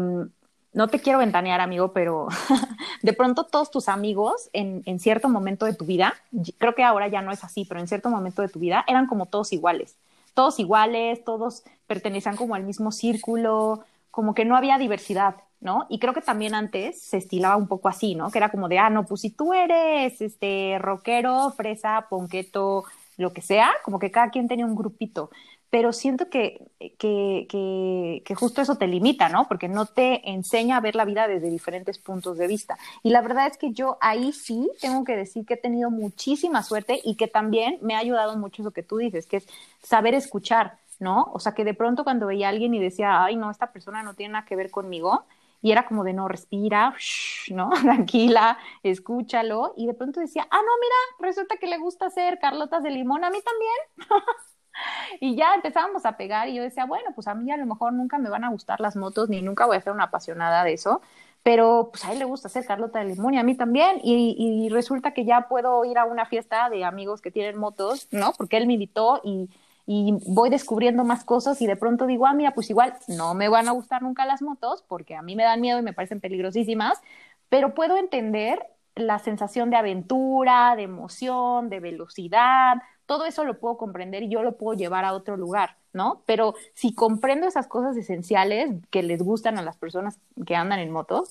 no 0.73 0.87
te 0.87 0.99
quiero 0.99 1.19
ventanear, 1.19 1.61
amigo, 1.61 1.93
pero 1.93 2.27
de 3.01 3.13
pronto 3.13 3.45
todos 3.45 3.71
tus 3.71 3.87
amigos 3.87 4.49
en, 4.51 4.81
en, 4.85 4.99
cierto 4.99 5.29
momento 5.29 5.65
de 5.65 5.73
tu 5.73 5.85
vida, 5.85 6.13
creo 6.57 6.75
que 6.75 6.83
ahora 6.83 7.07
ya 7.07 7.21
no 7.21 7.31
es 7.31 7.43
así, 7.43 7.65
pero 7.65 7.79
en 7.79 7.87
cierto 7.87 8.09
momento 8.09 8.41
de 8.41 8.49
tu 8.49 8.59
vida 8.59 8.83
eran 8.87 9.07
como 9.07 9.27
todos 9.27 9.53
iguales. 9.53 9.95
todos 10.33 10.59
iguales, 10.59 11.23
todos 11.23 11.63
pertenecían 11.87 12.35
como 12.35 12.55
al 12.55 12.63
mismo 12.63 12.91
círculo, 12.91 13.83
como 14.11 14.33
que 14.35 14.45
no 14.45 14.55
había 14.55 14.77
diversidad, 14.77 15.35
¿no? 15.59 15.85
Y 15.89 15.99
creo 15.99 16.13
que 16.13 16.21
también 16.21 16.53
antes 16.55 17.01
se 17.01 17.17
estilaba 17.17 17.55
un 17.55 17.67
poco 17.67 17.87
así, 17.89 18.15
¿no? 18.15 18.29
Que 18.31 18.39
era 18.39 18.49
como 18.49 18.67
de, 18.67 18.79
ah, 18.79 18.89
no, 18.89 19.05
pues 19.05 19.21
si 19.21 19.29
tú 19.29 19.53
eres 19.53 20.21
este 20.21 20.77
rockero, 20.79 21.51
fresa, 21.51 22.07
ponqueto, 22.09 22.83
lo 23.17 23.33
que 23.33 23.41
sea, 23.41 23.71
como 23.83 23.99
que 23.99 24.11
cada 24.11 24.29
quien 24.29 24.47
tenía 24.47 24.65
un 24.65 24.75
grupito. 24.75 25.31
Pero 25.69 25.91
siento 25.91 26.29
que, 26.29 26.61
que, 26.97 27.47
que, 28.23 28.35
justo 28.35 28.61
eso 28.61 28.75
te 28.75 28.87
limita, 28.87 29.27
¿no? 29.27 29.47
Porque 29.47 29.67
no 29.67 29.85
te 29.85 30.29
enseña 30.29 30.77
a 30.77 30.81
ver 30.81 30.95
la 30.95 31.05
vida 31.05 31.27
desde 31.27 31.49
diferentes 31.49 31.99
puntos 31.99 32.37
de 32.37 32.47
vista. 32.47 32.77
Y 33.03 33.09
la 33.09 33.21
verdad 33.21 33.47
es 33.47 33.57
que 33.57 33.71
yo 33.71 33.97
ahí 33.99 34.31
sí 34.31 34.69
tengo 34.79 35.03
que 35.03 35.15
decir 35.15 35.45
que 35.45 35.55
he 35.55 35.57
tenido 35.57 35.89
muchísima 35.89 36.63
suerte 36.63 37.01
y 37.03 37.15
que 37.15 37.27
también 37.27 37.79
me 37.81 37.95
ha 37.95 37.99
ayudado 37.99 38.37
mucho 38.37 38.61
eso 38.61 38.71
que 38.71 38.83
tú 38.83 38.97
dices, 38.97 39.27
que 39.27 39.37
es 39.37 39.47
saber 39.83 40.13
escuchar, 40.13 40.77
¿no? 40.99 41.29
O 41.33 41.39
sea, 41.39 41.53
que 41.53 41.65
de 41.65 41.73
pronto 41.73 42.03
cuando 42.03 42.27
veía 42.27 42.47
a 42.47 42.51
alguien 42.51 42.73
y 42.73 42.79
decía, 42.79 43.23
ay, 43.23 43.35
no, 43.35 43.51
esta 43.51 43.71
persona 43.71 44.03
no 44.03 44.13
tiene 44.13 44.33
nada 44.33 44.45
que 44.45 44.55
ver 44.55 44.71
conmigo, 44.71 45.25
y 45.61 45.71
era 45.71 45.85
como 45.85 46.03
de 46.03 46.13
no, 46.13 46.27
respira, 46.27 46.93
¿no? 47.49 47.69
Tranquila, 47.81 48.57
escúchalo. 48.83 49.73
Y 49.75 49.87
de 49.87 49.93
pronto 49.93 50.19
decía, 50.19 50.47
ah, 50.49 50.57
no, 50.57 50.71
mira, 50.79 51.29
resulta 51.29 51.57
que 51.57 51.67
le 51.67 51.77
gusta 51.77 52.07
hacer 52.07 52.39
carlotas 52.39 52.83
de 52.83 52.91
limón, 52.91 53.23
a 53.23 53.29
mí 53.29 53.39
también. 53.41 54.19
y 55.19 55.35
ya 55.35 55.53
empezábamos 55.55 56.05
a 56.05 56.17
pegar 56.17 56.49
y 56.49 56.55
yo 56.55 56.63
decía, 56.63 56.85
bueno, 56.85 57.11
pues 57.15 57.27
a 57.27 57.35
mí 57.35 57.51
a 57.51 57.57
lo 57.57 57.65
mejor 57.65 57.93
nunca 57.93 58.17
me 58.17 58.29
van 58.29 58.43
a 58.43 58.49
gustar 58.49 58.79
las 58.79 58.95
motos, 58.95 59.29
ni 59.29 59.41
nunca 59.41 59.65
voy 59.65 59.77
a 59.77 59.81
ser 59.81 59.93
una 59.93 60.05
apasionada 60.05 60.63
de 60.63 60.73
eso, 60.73 61.01
pero 61.43 61.89
pues 61.91 62.05
a 62.05 62.11
él 62.13 62.19
le 62.19 62.25
gusta 62.25 62.47
hacer 62.47 62.65
carlota 62.65 62.99
de 62.99 63.05
limón 63.05 63.33
y 63.33 63.39
a 63.39 63.43
mí 63.43 63.55
también. 63.55 63.99
Y, 64.03 64.35
y 64.37 64.69
resulta 64.69 65.13
que 65.13 65.25
ya 65.25 65.47
puedo 65.47 65.85
ir 65.85 65.97
a 65.97 66.05
una 66.05 66.25
fiesta 66.25 66.69
de 66.69 66.83
amigos 66.83 67.21
que 67.21 67.31
tienen 67.31 67.57
motos, 67.57 68.07
¿no? 68.11 68.33
Porque 68.37 68.57
él 68.57 68.67
me 68.67 68.73
invitó 68.73 69.21
y 69.23 69.49
y 69.89 70.11
voy 70.27 70.49
descubriendo 70.49 71.05
más 71.05 71.23
cosas 71.23 71.61
y 71.61 71.67
de 71.67 71.77
pronto 71.77 72.05
digo, 72.07 72.27
ah, 72.27 72.33
mira, 72.33 72.53
pues 72.53 72.69
igual 72.69 72.95
no 73.07 73.33
me 73.33 73.47
van 73.47 73.69
a 73.69 73.71
gustar 73.71 74.01
nunca 74.01 74.25
las 74.25 74.41
motos 74.41 74.83
porque 74.85 75.15
a 75.15 75.21
mí 75.21 75.35
me 75.37 75.43
dan 75.43 75.61
miedo 75.61 75.79
y 75.79 75.81
me 75.81 75.93
parecen 75.93 76.19
peligrosísimas, 76.19 76.99
pero 77.49 77.73
puedo 77.73 77.97
entender 77.97 78.59
la 78.95 79.19
sensación 79.19 79.69
de 79.69 79.77
aventura, 79.77 80.75
de 80.75 80.83
emoción, 80.83 81.69
de 81.69 81.79
velocidad, 81.79 82.77
todo 83.07 83.25
eso 83.25 83.43
lo 83.43 83.57
puedo 83.57 83.77
comprender 83.77 84.21
y 84.21 84.29
yo 84.29 84.43
lo 84.43 84.57
puedo 84.57 84.77
llevar 84.77 85.05
a 85.05 85.13
otro 85.13 85.37
lugar, 85.37 85.77
¿no? 85.93 86.21
Pero 86.27 86.53
si 86.75 86.93
comprendo 86.93 87.47
esas 87.47 87.67
cosas 87.67 87.97
esenciales 87.97 88.75
que 88.91 89.01
les 89.01 89.23
gustan 89.23 89.57
a 89.57 89.63
las 89.63 89.77
personas 89.77 90.19
que 90.45 90.55
andan 90.55 90.79
en 90.79 90.91
motos, 90.91 91.29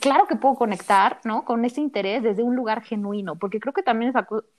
claro 0.00 0.26
que 0.26 0.36
puedo 0.36 0.56
conectar, 0.56 1.20
¿no? 1.24 1.44
Con 1.44 1.64
ese 1.64 1.80
interés 1.80 2.22
desde 2.22 2.42
un 2.42 2.56
lugar 2.56 2.82
genuino, 2.82 3.36
porque 3.36 3.60
creo 3.60 3.72
que 3.72 3.82
también 3.82 4.12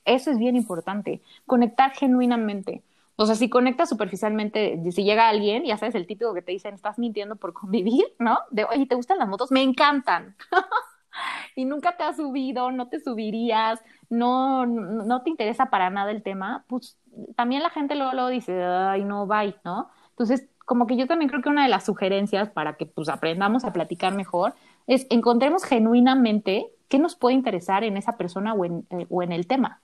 eso 0.06 0.32
es 0.32 0.38
bien 0.38 0.56
importante, 0.56 1.22
conectar 1.46 1.92
genuinamente. 1.92 2.84
O 3.16 3.26
sea, 3.26 3.36
si 3.36 3.50
conectas 3.50 3.90
superficialmente, 3.90 4.80
si 4.92 5.04
llega 5.04 5.30
alguien, 5.30 5.64
ya 5.66 5.78
sabes, 5.78 5.96
el 5.96 6.08
típico 6.08 6.34
que 6.34 6.42
te 6.42 6.52
dicen, 6.52 6.74
estás 6.74 6.98
mintiendo 6.98 7.36
por 7.36 7.54
convivir, 7.54 8.06
¿no? 8.18 8.40
De, 8.50 8.66
oye, 8.66 8.88
¿te 8.88 8.96
gustan 8.96 9.20
las 9.20 9.28
motos? 9.28 9.52
Me 9.52 9.62
encantan. 9.62 10.36
y 11.56 11.66
nunca 11.66 11.96
te 11.96 12.04
has 12.04 12.18
subido, 12.18 12.72
no 12.72 12.88
te 12.88 13.00
subirías, 13.00 13.80
no, 14.14 14.66
no 14.66 15.22
te 15.24 15.30
interesa 15.30 15.68
para 15.68 15.90
nada 15.90 16.12
el 16.12 16.24
tema, 16.24 16.66
pues 16.68 16.98
también 17.36 17.64
la 17.64 17.70
gente 17.70 17.96
luego, 17.96 18.28
dice, 18.28 18.64
ay, 18.64 19.04
no, 19.04 19.28
bye, 19.28 19.56
¿no? 19.66 19.90
Entonces, 20.10 20.48
como 20.66 20.88
que 20.88 20.96
yo 20.96 21.08
también 21.08 21.30
creo 21.30 21.42
que 21.42 21.50
una 21.50 21.64
de 21.64 21.70
las 21.70 21.86
sugerencias 21.86 22.50
para 22.50 22.78
que 22.78 22.86
pues 22.86 23.10
aprendamos 23.10 23.66
a 23.66 23.74
platicar 23.74 24.16
mejor 24.16 24.54
es 24.88 25.08
encontremos 25.10 25.64
genuinamente 25.64 26.68
qué 26.88 27.00
nos 27.00 27.16
puede 27.16 27.36
interesar 27.36 27.84
en 27.84 27.98
esa 27.98 28.18
persona 28.18 28.54
o 28.54 28.64
en, 28.66 28.86
eh, 28.92 29.08
o 29.10 29.24
en 29.24 29.32
el 29.32 29.48
tema. 29.48 29.82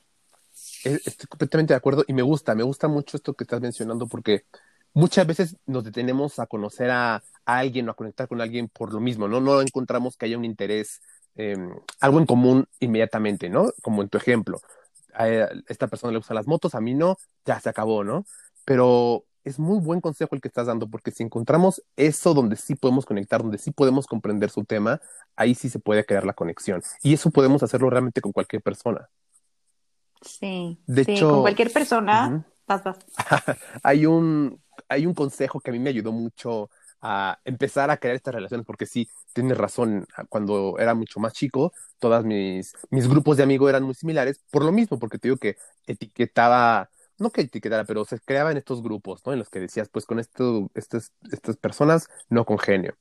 Estoy 0.83 1.27
completamente 1.27 1.73
de 1.73 1.77
acuerdo 1.77 2.03
y 2.07 2.13
me 2.13 2.21
gusta, 2.21 2.55
me 2.55 2.63
gusta 2.63 2.87
mucho 2.87 3.17
esto 3.17 3.33
que 3.33 3.43
estás 3.43 3.61
mencionando 3.61 4.07
porque 4.07 4.45
muchas 4.93 5.25
veces 5.25 5.55
nos 5.65 5.83
detenemos 5.83 6.39
a 6.39 6.47
conocer 6.47 6.91
a, 6.91 7.23
alguien 7.45 7.87
o 7.87 7.91
a 7.91 7.95
conectar 7.95 8.27
con 8.27 8.41
alguien 8.41 8.69
por 8.69 8.93
lo 8.93 8.99
mismo, 8.99 9.27
¿no? 9.27 9.41
No 9.41 9.61
encontramos 9.61 10.15
que 10.15 10.27
haya 10.27 10.37
un 10.37 10.45
interés, 10.45 11.01
em, 11.39 11.73
algo 12.01 12.19
en 12.19 12.25
común 12.25 12.67
inmediatamente, 12.81 13.49
¿no? 13.49 13.71
Como 13.81 14.01
en 14.01 14.09
tu 14.09 14.17
ejemplo, 14.17 14.59
a 15.13 15.27
esta 15.69 15.87
persona 15.87 16.11
le 16.11 16.17
gustan 16.17 16.35
las 16.35 16.47
motos, 16.47 16.75
a 16.75 16.81
mí 16.81 16.93
no, 16.93 17.17
ya 17.45 17.59
se 17.61 17.69
acabó, 17.69 18.03
¿no? 18.03 18.25
Pero 18.65 19.23
es 19.45 19.57
muy 19.57 19.79
buen 19.79 20.01
consejo 20.01 20.35
el 20.35 20.41
que 20.41 20.49
estás 20.49 20.67
dando, 20.67 20.89
porque 20.89 21.11
si 21.11 21.23
encontramos 21.23 21.81
eso 21.95 22.33
donde 22.33 22.57
sí 22.57 22.75
podemos 22.75 23.05
conectar, 23.05 23.41
donde 23.41 23.57
sí 23.57 23.71
podemos 23.71 24.05
comprender 24.05 24.49
su 24.49 24.65
tema, 24.65 24.99
ahí 25.37 25.55
sí 25.55 25.69
se 25.69 25.79
puede 25.79 26.05
crear 26.05 26.25
la 26.25 26.33
conexión. 26.33 26.81
Y 27.01 27.13
eso 27.13 27.31
podemos 27.31 27.63
hacerlo 27.63 27.89
realmente 27.89 28.19
con 28.19 28.33
cualquier 28.33 28.61
persona. 28.61 29.09
Sí, 30.21 30.77
de 30.85 31.01
hecho, 31.03 31.29
con 31.29 31.41
cualquier 31.41 31.71
persona. 31.71 32.45
hay, 33.83 34.05
un, 34.05 34.61
hay 34.89 35.05
un 35.05 35.13
consejo 35.13 35.61
que 35.61 35.71
a 35.71 35.73
mí 35.73 35.79
me 35.79 35.89
ayudó 35.89 36.11
mucho 36.11 36.69
a 37.01 37.39
empezar 37.45 37.89
a 37.91 37.97
crear 37.97 38.15
estas 38.15 38.35
relaciones, 38.35 38.65
porque 38.65 38.85
sí, 38.85 39.09
tienes 39.33 39.57
razón, 39.57 40.05
cuando 40.29 40.77
era 40.79 40.93
mucho 40.93 41.19
más 41.19 41.33
chico, 41.33 41.73
todas 41.99 42.25
mis, 42.25 42.73
mis 42.89 43.07
grupos 43.07 43.37
de 43.37 43.43
amigos 43.43 43.69
eran 43.69 43.83
muy 43.83 43.95
similares, 43.95 44.41
por 44.51 44.63
lo 44.63 44.71
mismo, 44.71 44.99
porque 44.99 45.17
te 45.17 45.29
digo 45.29 45.37
que 45.37 45.57
etiquetaba 45.87 46.89
no 47.19 47.31
que 47.31 47.41
etiquetara, 47.41 47.83
pero 47.85 48.05
se 48.05 48.19
creaban 48.19 48.57
estos 48.57 48.81
grupos, 48.81 49.21
¿no? 49.25 49.33
En 49.33 49.39
los 49.39 49.49
que 49.49 49.59
decías, 49.59 49.89
pues 49.89 50.05
con 50.05 50.19
esto, 50.19 50.71
estas, 50.73 51.11
estas 51.31 51.57
personas 51.57 52.07
no 52.29 52.45
congenio. 52.45 52.95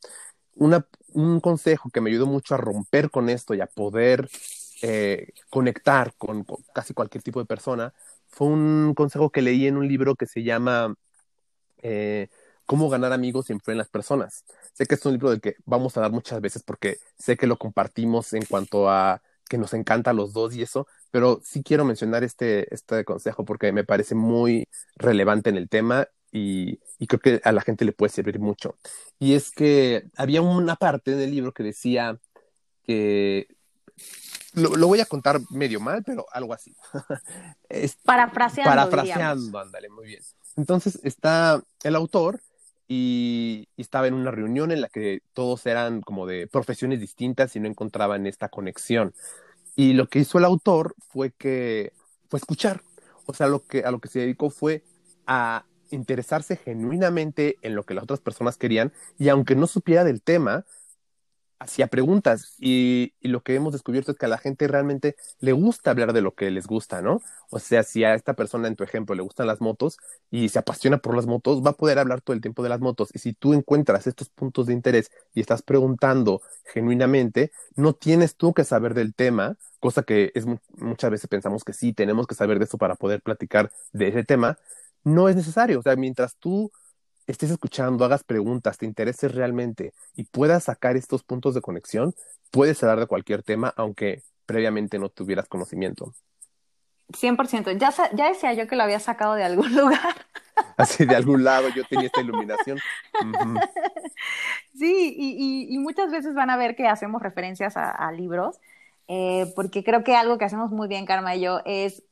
Una, 0.57 0.87
un 1.15 1.41
consejo 1.41 1.89
que 1.91 2.01
me 2.01 2.11
ayudó 2.11 2.27
mucho 2.27 2.55
a 2.55 2.59
romper 2.59 3.11
con 3.11 3.29
esto 3.29 3.55
y 3.55 3.61
a 3.61 3.67
poder 3.67 4.29
eh, 4.83 5.29
conectar 5.51 6.15
con, 6.19 6.45
casi 6.75 6.95
cualquier 6.95 7.23
tipo 7.23 7.41
de 7.41 7.47
persona 7.47 7.95
fue 8.27 8.49
un 8.49 8.93
consejo 8.95 9.31
que 9.31 9.43
leí 9.43 9.67
en 9.67 9.77
un 9.77 9.89
libro 9.89 10.17
que 10.17 10.27
se 10.27 10.43
llama 10.43 10.95
eh, 11.83 12.29
Cómo 12.69 12.91
ganar 12.91 13.15
amigos 13.15 13.49
y 13.49 13.55
influir 13.55 13.77
en 13.77 13.79
las 13.79 13.89
personas. 13.89 14.45
Sé 14.75 14.85
que 14.85 14.97
es 14.97 15.07
un 15.07 15.13
libro 15.13 15.31
del 15.31 15.41
que 15.41 15.57
vamos 15.65 15.97
a 15.97 16.03
dar 16.03 16.13
muchas 16.13 16.39
veces 16.43 16.63
porque 16.63 16.99
sé 17.19 17.39
que 17.39 17.47
lo 17.47 17.57
compartimos 17.57 18.35
en 18.35 18.45
cuanto 18.45 18.91
a 18.91 19.23
que 19.49 19.57
nos 19.57 19.73
encanta 19.73 20.11
a 20.11 20.13
los 20.13 20.35
dos 20.35 20.55
y 20.55 20.61
eso, 20.61 20.87
pero 21.11 21.41
sí 21.43 21.63
quiero 21.63 21.87
mencionar 21.87 22.25
este, 22.25 22.73
este 22.75 23.07
consejo 23.07 23.47
porque 23.47 23.73
me 23.73 23.85
parece 23.85 24.15
muy 24.15 24.69
relevante 24.97 25.49
en 25.49 25.57
el 25.57 25.71
tema 25.71 26.07
y, 26.31 26.79
y, 26.99 27.07
creo 27.07 27.21
que 27.21 27.41
a 27.43 27.53
la 27.53 27.63
gente 27.63 27.87
le 27.87 27.93
puede 27.93 28.13
servir 28.13 28.39
mucho. 28.39 28.77
Y 29.19 29.33
es 29.33 29.51
que 29.51 30.11
había 30.15 30.43
una 30.43 30.77
parte 30.77 31.13
del 31.13 31.31
libro 31.31 31.55
que 31.55 31.63
decía 31.63 32.19
que 32.85 33.49
lo, 34.53 34.77
lo 34.77 34.89
voy 34.89 35.01
a 35.01 35.07
contar 35.07 35.41
medio 35.49 35.81
mal, 35.81 36.03
pero 36.05 36.27
algo 36.33 36.53
así. 36.53 36.77
es, 37.71 37.97
parafraseando. 38.05 38.71
Parafraseando, 38.71 39.59
ándale, 39.59 39.89
muy 39.89 40.07
bien. 40.07 40.23
Entonces 40.57 41.01
está 41.03 41.63
el 41.83 41.97
autor 41.97 42.43
y, 42.89 43.69
estaba 43.77 44.09
en 44.09 44.15
una 44.15 44.31
reunión 44.31 44.73
en 44.73 44.81
la 44.81 44.89
que 44.89 45.21
todos 45.35 45.67
eran 45.67 46.01
como 46.01 46.27
de 46.27 46.47
profesiones 46.47 47.01
distintas 47.01 47.55
y 47.55 47.61
no 47.61 47.69
encontraban 47.69 48.27
esta 48.27 48.49
conexión. 48.49 49.15
Y 49.77 49.93
lo 49.93 50.09
que 50.09 50.21
hizo 50.21 50.39
el 50.39 50.45
autor 50.45 50.95
fue 50.99 51.31
que 51.31 51.93
fue 52.29 52.39
escuchar. 52.39 52.83
O 53.27 53.35
sea, 53.35 53.47
lo 53.47 53.65
que, 53.65 53.85
a 53.85 53.91
lo 53.91 54.01
que 54.01 54.09
se 54.09 54.21
dedicó 54.21 54.51
fue 54.51 54.83
a 55.27 55.65
interesarse 55.91 56.57
genuinamente 56.57 57.57
en 57.63 57.75
lo 57.75 57.85
que 57.85 57.95
las 57.95 58.05
otras 58.05 58.21
personas 58.21 58.57
querían 58.57 58.93
y 59.19 59.29
aunque 59.29 59.55
no 59.55 59.67
supiera 59.67 60.05
del 60.05 60.23
tema, 60.23 60.65
hacía 61.59 61.89
preguntas 61.89 62.55
y, 62.59 63.15
lo 63.21 63.43
que 63.43 63.55
hemos 63.55 63.73
descubierto 63.73 64.13
es 64.13 64.19
que 64.19 64.27
a 64.27 64.29
la 64.29 64.39
gente 64.39 64.67
realmente 64.69 65.17
le 65.41 65.53
gusta 65.53 65.91
hablar 65.91 66.13
de 66.13 66.23
lo 66.23 66.35
que 66.35 66.51
les 66.51 66.67
gusta, 66.67 67.03
¿no? 67.03 67.21
O 67.51 67.59
sea, 67.59 67.83
si 67.83 68.05
a 68.05 68.15
esta 68.15 68.35
persona 68.35 68.69
en 68.69 68.77
tu 68.77 68.85
ejemplo 68.85 69.15
le 69.15 69.23
gustan 69.23 69.47
las 69.47 69.61
motos 69.61 69.99
y 70.31 70.49
se 70.49 70.59
apasiona 70.59 70.99
por 70.99 71.15
las 71.15 71.27
motos, 71.27 71.63
va 71.65 71.71
a 71.71 71.77
poder 71.77 71.99
hablar 71.99 72.21
todo 72.21 72.35
el 72.35 72.41
tiempo 72.41 72.63
de 72.63 72.69
las 72.71 72.81
motos. 72.81 73.11
Y 73.13 73.19
si 73.19 73.33
tú 73.35 73.53
encuentras 73.53 74.07
estos 74.07 74.31
puntos 74.31 74.67
de 74.67 74.73
interés 74.73 75.11
y 75.35 75.41
estás 75.41 75.63
preguntando 75.63 76.43
genuinamente, 76.73 77.53
no 77.77 77.93
tienes 77.95 78.37
tú 78.37 78.55
que 78.55 78.65
saber 78.65 78.95
del 78.95 79.15
tema, 79.15 79.57
cosa 79.81 80.03
que 80.03 80.33
es 80.35 80.47
muchas 80.77 81.11
veces 81.11 81.29
pensamos 81.29 81.65
que 81.65 81.73
sí, 81.73 81.93
tenemos 81.93 82.27
que 82.27 82.35
saber 82.35 82.59
de 82.59 82.65
eso 82.65 82.79
para 82.79 82.95
poder 82.95 83.21
platicar 83.23 83.71
de 83.93 84.09
ese 84.09 84.25
tema. 84.25 84.59
No 85.05 85.29
es 85.29 85.37
necesario. 85.37 85.81
O 85.81 85.83
sea, 85.83 85.97
mientras 85.97 86.37
tú 86.37 86.71
estés 87.29 87.51
escuchando, 87.51 88.05
hagas 88.05 88.25
preguntas, 88.25 88.79
te 88.79 88.87
intereses 88.87 89.35
realmente 89.35 89.93
y 90.17 90.25
puedas 90.25 90.65
sacar 90.65 90.97
estos 90.97 91.23
puntos 91.23 91.55
de 91.55 91.61
conexión, 91.61 92.15
puedes 92.51 92.83
hablar 92.83 93.01
de 93.01 93.07
cualquier 93.07 93.43
tema, 93.43 93.73
aunque 93.77 94.23
previamente 94.47 94.99
no 94.99 95.11
tuvieras 95.11 95.47
conocimiento. 95.47 96.15
100%. 97.13 97.79
Ya, 97.79 97.93
ya 98.15 98.29
decía 98.29 98.53
yo 98.55 98.67
que 98.67 98.77
lo 98.77 98.83
había 98.83 99.01
sacado 99.01 99.35
de 99.35 99.45
algún 99.45 99.75
lugar. 99.77 100.27
Así, 100.77 101.05
de 101.05 101.15
algún 101.15 101.45
lado 101.45 101.69
yo 101.69 101.85
tenía 101.85 102.07
esta 102.07 102.21
iluminación. 102.21 102.79
Sí, 104.75 105.15
y, 105.17 105.75
y, 105.75 105.79
muchas 105.79 106.11
veces 106.13 106.35
van 106.35 106.51
a 106.51 106.57
ver 106.57 106.77
que 106.77 106.87
hacemos 106.87 107.21
referencias 107.21 107.77
a, 107.77 108.13
libros, 108.13 108.61
eh, 109.09 109.53
porque 109.57 109.83
creo 109.83 110.05
que 110.05 110.15
algo 110.15 110.39
que 110.39 110.45
hacemos 110.45 110.71
muy 110.71 110.87
bien, 110.87 111.05
Karma 111.05 111.35
y 111.35 111.41
yo, 111.41 111.61
es 111.65 112.05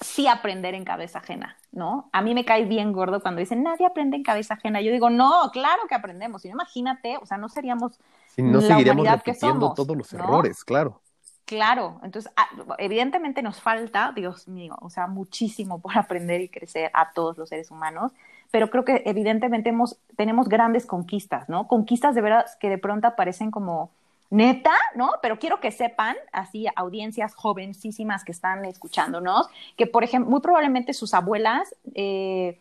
sí 0.00 0.26
aprender 0.26 0.74
en 0.74 0.84
cabeza 0.84 1.18
ajena. 1.18 1.56
¿no? 1.72 2.08
A 2.12 2.22
mí 2.22 2.34
me 2.34 2.44
cae 2.44 2.64
bien 2.64 2.92
gordo 2.92 3.20
cuando 3.20 3.40
dicen, 3.40 3.62
nadie 3.62 3.86
aprende 3.86 4.16
en 4.16 4.22
cabeza 4.22 4.54
ajena. 4.54 4.80
Yo 4.80 4.92
digo, 4.92 5.10
no, 5.10 5.50
claro 5.52 5.82
que 5.88 5.94
aprendemos. 5.94 6.42
Si 6.42 6.48
no, 6.48 6.54
imagínate, 6.54 7.16
o 7.18 7.26
sea, 7.26 7.38
no 7.38 7.48
seríamos 7.48 7.98
no 8.36 8.60
la 8.60 8.66
seguiríamos 8.66 9.06
repitiendo 9.06 9.24
que 9.24 9.60
somos, 9.60 9.74
todos 9.74 9.96
los 9.96 10.12
errores, 10.12 10.64
claro. 10.64 11.00
Claro, 11.44 11.98
entonces 12.02 12.30
ah, 12.36 12.46
evidentemente 12.76 13.40
nos 13.40 13.58
falta, 13.58 14.12
Dios 14.14 14.48
mío, 14.48 14.76
o 14.82 14.90
sea, 14.90 15.06
muchísimo 15.06 15.80
por 15.80 15.96
aprender 15.96 16.42
y 16.42 16.48
crecer 16.50 16.90
a 16.92 17.12
todos 17.12 17.38
los 17.38 17.48
seres 17.48 17.70
humanos, 17.70 18.12
pero 18.50 18.68
creo 18.68 18.84
que 18.84 19.02
evidentemente 19.06 19.70
hemos, 19.70 19.98
tenemos 20.16 20.48
grandes 20.48 20.84
conquistas, 20.84 21.48
¿no? 21.48 21.66
Conquistas 21.66 22.14
de 22.14 22.20
veras 22.20 22.56
que 22.60 22.68
de 22.68 22.76
pronto 22.76 23.08
aparecen 23.08 23.50
como 23.50 23.90
neta, 24.30 24.72
¿no? 24.94 25.12
Pero 25.22 25.38
quiero 25.38 25.60
que 25.60 25.70
sepan, 25.70 26.16
así, 26.32 26.66
audiencias 26.76 27.34
jovencísimas 27.34 28.24
que 28.24 28.32
están 28.32 28.64
escuchándonos, 28.64 29.48
que 29.76 29.86
por 29.86 30.04
ejemplo, 30.04 30.30
muy 30.30 30.40
probablemente 30.40 30.92
sus 30.92 31.14
abuelas 31.14 31.74
eh, 31.94 32.60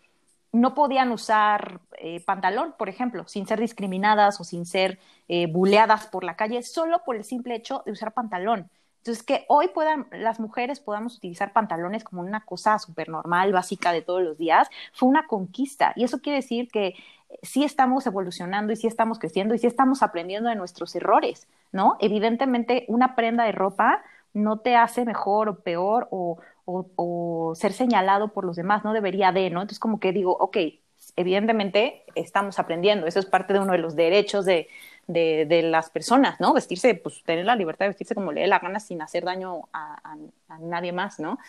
no 0.51 0.73
podían 0.73 1.11
usar 1.11 1.81
eh, 1.97 2.21
pantalón, 2.21 2.73
por 2.77 2.89
ejemplo, 2.89 3.27
sin 3.27 3.45
ser 3.47 3.59
discriminadas 3.59 4.39
o 4.39 4.43
sin 4.43 4.65
ser 4.65 4.99
eh, 5.27 5.47
buleadas 5.47 6.07
por 6.07 6.23
la 6.23 6.35
calle, 6.35 6.63
solo 6.63 7.03
por 7.03 7.15
el 7.15 7.23
simple 7.23 7.55
hecho 7.55 7.83
de 7.85 7.91
usar 7.91 8.13
pantalón. 8.13 8.69
Entonces, 8.99 9.23
que 9.23 9.45
hoy 9.47 9.69
puedan, 9.69 10.07
las 10.11 10.39
mujeres 10.39 10.79
podamos 10.79 11.17
utilizar 11.17 11.53
pantalones 11.53 12.03
como 12.03 12.21
una 12.21 12.41
cosa 12.41 12.77
súper 12.79 13.07
normal, 13.07 13.53
básica 13.53 13.93
de 13.93 14.01
todos 14.01 14.21
los 14.21 14.37
días, 14.37 14.69
fue 14.93 15.07
una 15.07 15.27
conquista. 15.27 15.93
Y 15.95 16.03
eso 16.03 16.19
quiere 16.19 16.37
decir 16.37 16.69
que 16.69 16.95
sí 17.41 17.63
estamos 17.63 18.05
evolucionando 18.05 18.73
y 18.73 18.75
sí 18.75 18.87
estamos 18.87 19.19
creciendo 19.19 19.53
y 19.55 19.59
sí 19.59 19.67
estamos 19.67 20.01
aprendiendo 20.01 20.49
de 20.49 20.55
nuestros 20.55 20.95
errores, 20.95 21.47
¿no? 21.71 21.97
Evidentemente, 21.99 22.85
una 22.87 23.15
prenda 23.15 23.43
de 23.43 23.51
ropa 23.51 24.03
no 24.33 24.59
te 24.59 24.75
hace 24.75 25.05
mejor 25.05 25.49
o 25.49 25.59
peor 25.59 26.07
o, 26.11 26.37
o, 26.65 27.53
ser 27.55 27.73
señalado 27.73 28.33
por 28.33 28.45
los 28.45 28.55
demás, 28.55 28.83
no 28.83 28.93
debería 28.93 29.31
de, 29.31 29.49
¿no? 29.49 29.61
Entonces, 29.61 29.79
como 29.79 29.99
que 29.99 30.11
digo, 30.11 30.35
ok, 30.39 30.57
evidentemente 31.15 32.03
estamos 32.15 32.59
aprendiendo, 32.59 33.07
eso 33.07 33.19
es 33.19 33.25
parte 33.25 33.53
de 33.53 33.59
uno 33.59 33.71
de 33.71 33.77
los 33.79 33.95
derechos 33.95 34.45
de, 34.45 34.67
de, 35.07 35.61
las 35.63 35.89
personas, 35.89 36.39
¿no? 36.39 36.53
Vestirse, 36.53 36.93
pues 36.95 37.23
tener 37.23 37.45
la 37.45 37.55
libertad 37.55 37.85
de 37.85 37.89
vestirse 37.89 38.15
como 38.15 38.31
le 38.31 38.41
dé 38.41 38.47
la 38.47 38.59
gana 38.59 38.79
sin 38.79 39.01
hacer 39.01 39.23
daño 39.23 39.69
a, 39.73 40.15
nadie 40.59 40.91
más, 40.91 41.19
¿no? 41.19 41.39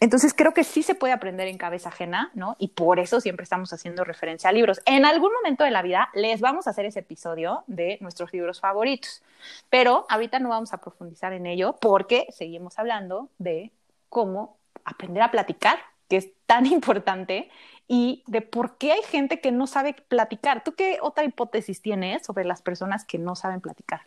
Entonces 0.00 0.34
creo 0.34 0.52
que 0.52 0.64
sí 0.64 0.82
se 0.82 0.94
puede 0.94 1.14
aprender 1.14 1.48
en 1.48 1.56
cabeza 1.56 1.88
ajena, 1.88 2.30
¿no? 2.34 2.56
Y 2.58 2.68
por 2.68 2.98
eso 2.98 3.20
siempre 3.20 3.44
estamos 3.44 3.72
haciendo 3.72 4.04
referencia 4.04 4.50
a 4.50 4.52
libros. 4.52 4.80
En 4.84 5.04
algún 5.04 5.32
momento 5.32 5.64
de 5.64 5.70
la 5.70 5.82
vida 5.82 6.10
les 6.14 6.40
vamos 6.40 6.66
a 6.66 6.70
hacer 6.70 6.84
ese 6.84 7.00
episodio 7.00 7.64
de 7.66 7.96
nuestros 8.00 8.32
libros 8.32 8.60
favoritos, 8.60 9.22
pero 9.70 10.06
ahorita 10.08 10.38
no 10.38 10.50
vamos 10.50 10.72
a 10.72 10.78
profundizar 10.78 11.32
en 11.32 11.46
ello 11.46 11.76
porque 11.80 12.26
seguimos 12.30 12.78
hablando 12.78 13.30
de 13.38 13.72
cómo 14.08 14.58
aprender 14.84 15.22
a 15.22 15.30
platicar, 15.30 15.78
que 16.08 16.18
es 16.18 16.28
tan 16.46 16.66
importante 16.72 17.50
y 17.88 18.22
de 18.26 18.42
por 18.42 18.76
qué 18.76 18.92
hay 18.92 19.02
gente 19.02 19.40
que 19.40 19.52
no 19.52 19.66
sabe 19.66 19.94
platicar. 20.08 20.62
¿Tú 20.62 20.74
qué 20.74 20.98
otra 21.00 21.24
hipótesis 21.24 21.80
tienes 21.80 22.26
sobre 22.26 22.44
las 22.44 22.60
personas 22.60 23.04
que 23.04 23.18
no 23.18 23.34
saben 23.36 23.60
platicar? 23.60 24.02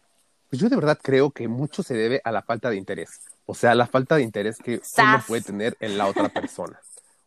Pues 0.49 0.62
yo 0.62 0.69
de 0.69 0.75
verdad 0.75 0.97
creo 1.02 1.32
que 1.32 1.47
mucho 1.47 1.84
se 1.84 1.93
debe 1.93 2.21
a 2.23 2.32
la 2.32 2.41
falta 2.41 2.69
de 2.69 2.75
interés, 2.75 3.21
o 3.50 3.56
sea, 3.56 3.74
la 3.74 3.88
falta 3.88 4.16
de 4.16 4.22
interés 4.22 4.60
que 4.60 4.80
uno 5.00 5.24
puede 5.28 5.42
tener 5.42 5.76
en 5.80 5.98
la 5.98 6.06
otra 6.06 6.30
persona. 6.30 6.80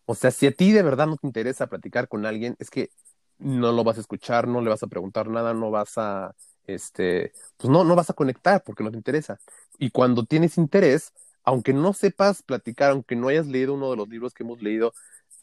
O 0.06 0.14
sea, 0.14 0.30
si 0.30 0.46
a 0.46 0.52
ti 0.52 0.70
de 0.70 0.84
verdad 0.84 1.08
no 1.08 1.16
te 1.16 1.26
interesa 1.26 1.66
platicar 1.66 2.06
con 2.06 2.26
alguien, 2.26 2.54
es 2.60 2.70
que 2.70 2.90
no 3.38 3.72
lo 3.72 3.82
vas 3.82 3.98
a 3.98 4.02
escuchar, 4.02 4.46
no 4.46 4.60
le 4.60 4.70
vas 4.70 4.84
a 4.84 4.86
preguntar 4.86 5.26
nada, 5.26 5.52
no 5.52 5.72
vas 5.72 5.98
a, 5.98 6.32
este, 6.68 7.32
pues 7.56 7.72
no, 7.72 7.82
no 7.82 7.96
vas 7.96 8.08
a 8.08 8.12
conectar 8.12 8.62
porque 8.62 8.84
no 8.84 8.92
te 8.92 8.98
interesa. 8.98 9.40
Y 9.80 9.90
cuando 9.90 10.24
tienes 10.24 10.58
interés, 10.58 11.12
aunque 11.42 11.72
no 11.72 11.92
sepas 11.92 12.44
platicar, 12.44 12.92
aunque 12.92 13.16
no 13.16 13.26
hayas 13.26 13.48
leído 13.48 13.74
uno 13.74 13.90
de 13.90 13.96
los 13.96 14.08
libros 14.08 14.32
que 14.32 14.44
hemos 14.44 14.62
leído, 14.62 14.94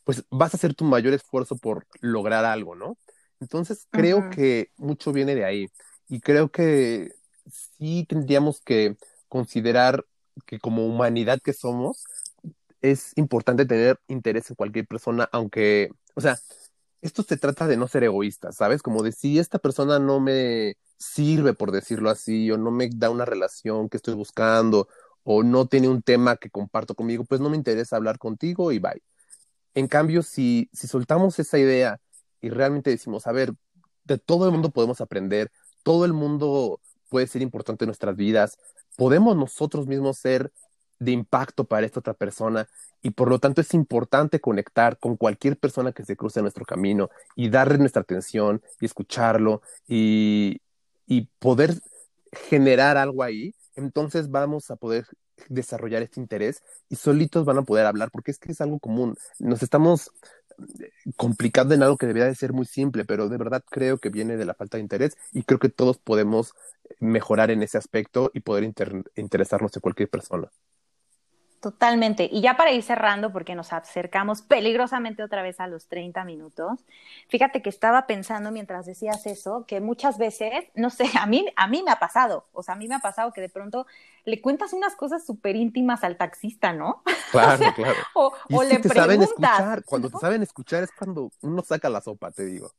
pues 0.06 0.24
vas 0.30 0.54
a 0.54 0.58
hacer 0.58 0.76
tu 0.76 0.86
mayor 0.86 1.14
esfuerzo 1.14 1.58
por 1.58 1.88
lograr 2.00 2.46
algo, 2.46 2.76
¿no? 2.76 2.98
Entonces 3.42 3.86
creo 3.92 4.30
que 4.30 4.72
mucho 4.78 5.12
viene 5.12 5.36
de 5.36 5.44
ahí 5.44 5.68
y 6.08 6.22
creo 6.22 6.48
que 6.48 7.12
sí 7.78 8.06
tendríamos 8.08 8.62
que 8.62 8.96
considerar 9.28 10.06
que 10.46 10.60
como 10.60 10.86
humanidad 10.86 11.40
que 11.42 11.54
somos, 11.54 12.04
es 12.82 13.14
importante 13.18 13.66
tener 13.66 14.00
interés 14.08 14.50
en 14.50 14.56
cualquier 14.56 14.88
persona, 14.88 15.30
aunque, 15.32 15.92
o 16.16 16.22
sea, 16.22 16.40
esto 17.02 17.24
se 17.24 17.38
trata 17.38 17.68
de 17.68 17.78
no 17.78 17.88
ser 17.88 18.04
egoísta, 18.04 18.52
¿sabes? 18.52 18.82
Como 18.82 19.04
de 19.04 19.12
si 19.12 19.40
esta 19.40 19.60
persona 19.60 20.00
no 20.00 20.20
me 20.20 20.76
sirve, 20.98 21.54
por 21.54 21.72
decirlo 21.72 22.10
así, 22.10 22.52
o 22.52 22.58
no 22.58 22.72
me 22.72 22.90
da 22.94 23.10
una 23.10 23.26
relación 23.26 23.90
que 23.90 23.98
estoy 23.98 24.14
buscando, 24.16 24.88
o 25.24 25.44
no 25.44 25.68
tiene 25.68 25.88
un 25.90 26.02
tema 26.02 26.38
que 26.38 26.50
comparto 26.50 26.96
conmigo, 26.96 27.24
pues 27.26 27.42
no 27.42 27.50
me 27.50 27.58
interesa 27.58 27.96
hablar 27.96 28.18
contigo 28.18 28.72
y 28.72 28.80
bye. 28.80 29.02
En 29.76 29.88
cambio, 29.88 30.24
si, 30.24 30.70
si 30.74 30.88
soltamos 30.88 31.40
esa 31.40 31.58
idea 31.60 32.00
y 32.42 32.50
realmente 32.50 32.90
decimos, 32.90 33.28
a 33.28 33.32
ver, 33.32 33.54
de 34.04 34.18
todo 34.18 34.46
el 34.46 34.52
mundo 34.52 34.72
podemos 34.72 35.02
aprender, 35.02 35.52
todo 35.84 36.06
el 36.06 36.14
mundo 36.14 36.82
puede 37.10 37.28
ser 37.28 37.42
importante 37.42 37.86
en 37.86 37.90
nuestras 37.90 38.16
vidas, 38.16 38.58
podemos 38.96 39.36
nosotros 39.36 39.88
mismos 39.88 40.18
ser 40.18 40.52
de 41.00 41.12
impacto 41.12 41.66
para 41.66 41.86
esta 41.86 42.02
otra 42.02 42.14
persona 42.14 42.68
y 43.02 43.12
por 43.12 43.30
lo 43.30 43.40
tanto 43.40 43.62
es 43.62 43.74
importante 43.74 44.42
conectar 44.42 44.98
con 45.00 45.16
cualquier 45.16 45.58
persona 45.58 45.94
que 45.94 46.04
se 46.04 46.18
cruce 46.18 46.40
en 46.40 46.44
nuestro 46.44 46.66
camino 46.66 47.10
y 47.36 47.50
darle 47.50 47.78
nuestra 47.78 48.02
atención 48.02 48.62
y 48.82 48.86
escucharlo 48.86 49.62
y, 49.88 50.62
y 51.08 51.30
poder 51.40 51.76
generar 52.32 52.98
algo 52.98 53.24
ahí, 53.24 53.56
entonces 53.76 54.30
vamos 54.30 54.70
a 54.72 54.76
poder 54.76 55.06
desarrollar 55.48 56.02
este 56.02 56.20
interés 56.20 56.62
y 56.90 56.96
solitos 56.98 57.46
van 57.46 57.60
a 57.60 57.62
poder 57.64 57.86
hablar, 57.86 58.12
porque 58.12 58.32
es 58.32 58.40
que 58.40 58.52
es 58.52 58.60
algo 58.60 58.80
común. 58.80 59.16
Nos 59.40 59.64
estamos 59.64 60.12
complicando 61.16 61.74
en 61.74 61.84
algo 61.84 61.98
que 61.98 62.08
debería 62.08 62.28
de 62.28 62.36
ser 62.36 62.54
muy 62.54 62.66
simple, 62.66 63.06
pero 63.06 63.30
de 63.30 63.38
verdad 63.38 63.64
creo 63.70 64.00
que 64.00 64.10
viene 64.10 64.38
de 64.38 64.46
la 64.46 64.54
falta 64.54 64.78
de 64.78 64.84
interés 64.84 65.18
y 65.34 65.44
creo 65.44 65.60
que 65.60 65.70
todos 65.70 65.98
podemos 65.98 66.54
mejorar 67.00 67.52
en 67.52 67.64
ese 67.64 67.78
aspecto 67.78 68.32
y 68.34 68.42
poder 68.42 68.64
interesarnos 69.16 69.76
en 69.76 69.82
cualquier 69.82 70.10
persona. 70.10 70.50
Totalmente. 71.60 72.30
Y 72.32 72.40
ya 72.40 72.56
para 72.56 72.72
ir 72.72 72.82
cerrando, 72.84 73.34
porque 73.34 73.54
nos 73.54 73.74
acercamos 73.74 74.42
peligrosamente 74.42 75.24
otra 75.24 75.42
vez 75.42 75.60
a 75.60 75.68
los 75.68 75.88
30 75.88 76.24
minutos, 76.24 76.86
fíjate 77.28 77.62
que 77.62 77.70
estaba 77.70 78.08
pensando 78.08 78.50
mientras 78.52 78.86
decías 78.86 79.26
eso, 79.26 79.66
que 79.68 79.82
muchas 79.82 80.18
veces, 80.18 80.68
no 80.76 80.90
sé, 80.90 81.10
a 81.20 81.26
mí, 81.26 81.46
a 81.58 81.68
mí 81.68 81.84
me 81.84 81.92
ha 81.92 82.00
pasado, 82.00 82.48
o 82.54 82.64
sea, 82.64 82.76
a 82.76 82.78
mí 82.78 82.88
me 82.88 82.96
ha 82.96 83.00
pasado 83.00 83.34
que 83.34 83.42
de 83.42 83.50
pronto 83.50 83.88
le 84.24 84.40
cuentas 84.40 84.72
unas 84.72 84.96
cosas 84.96 85.26
súper 85.26 85.58
íntimas 85.58 86.06
al 86.06 86.16
taxista, 86.16 86.72
¿no? 86.72 87.04
Claro, 87.32 87.60
claro. 87.76 87.98
O, 88.14 88.32
o 88.54 88.64
le 88.64 88.80
te 88.80 88.88
saben 88.88 89.22
escuchar, 89.22 89.84
cuando 89.84 90.10
te 90.10 90.18
saben 90.18 90.42
escuchar 90.44 90.84
es 90.84 90.92
cuando 90.94 91.30
uno 91.42 91.62
saca 91.62 91.90
la 91.90 92.00
sopa, 92.00 92.32
te 92.32 92.46
digo. 92.46 92.72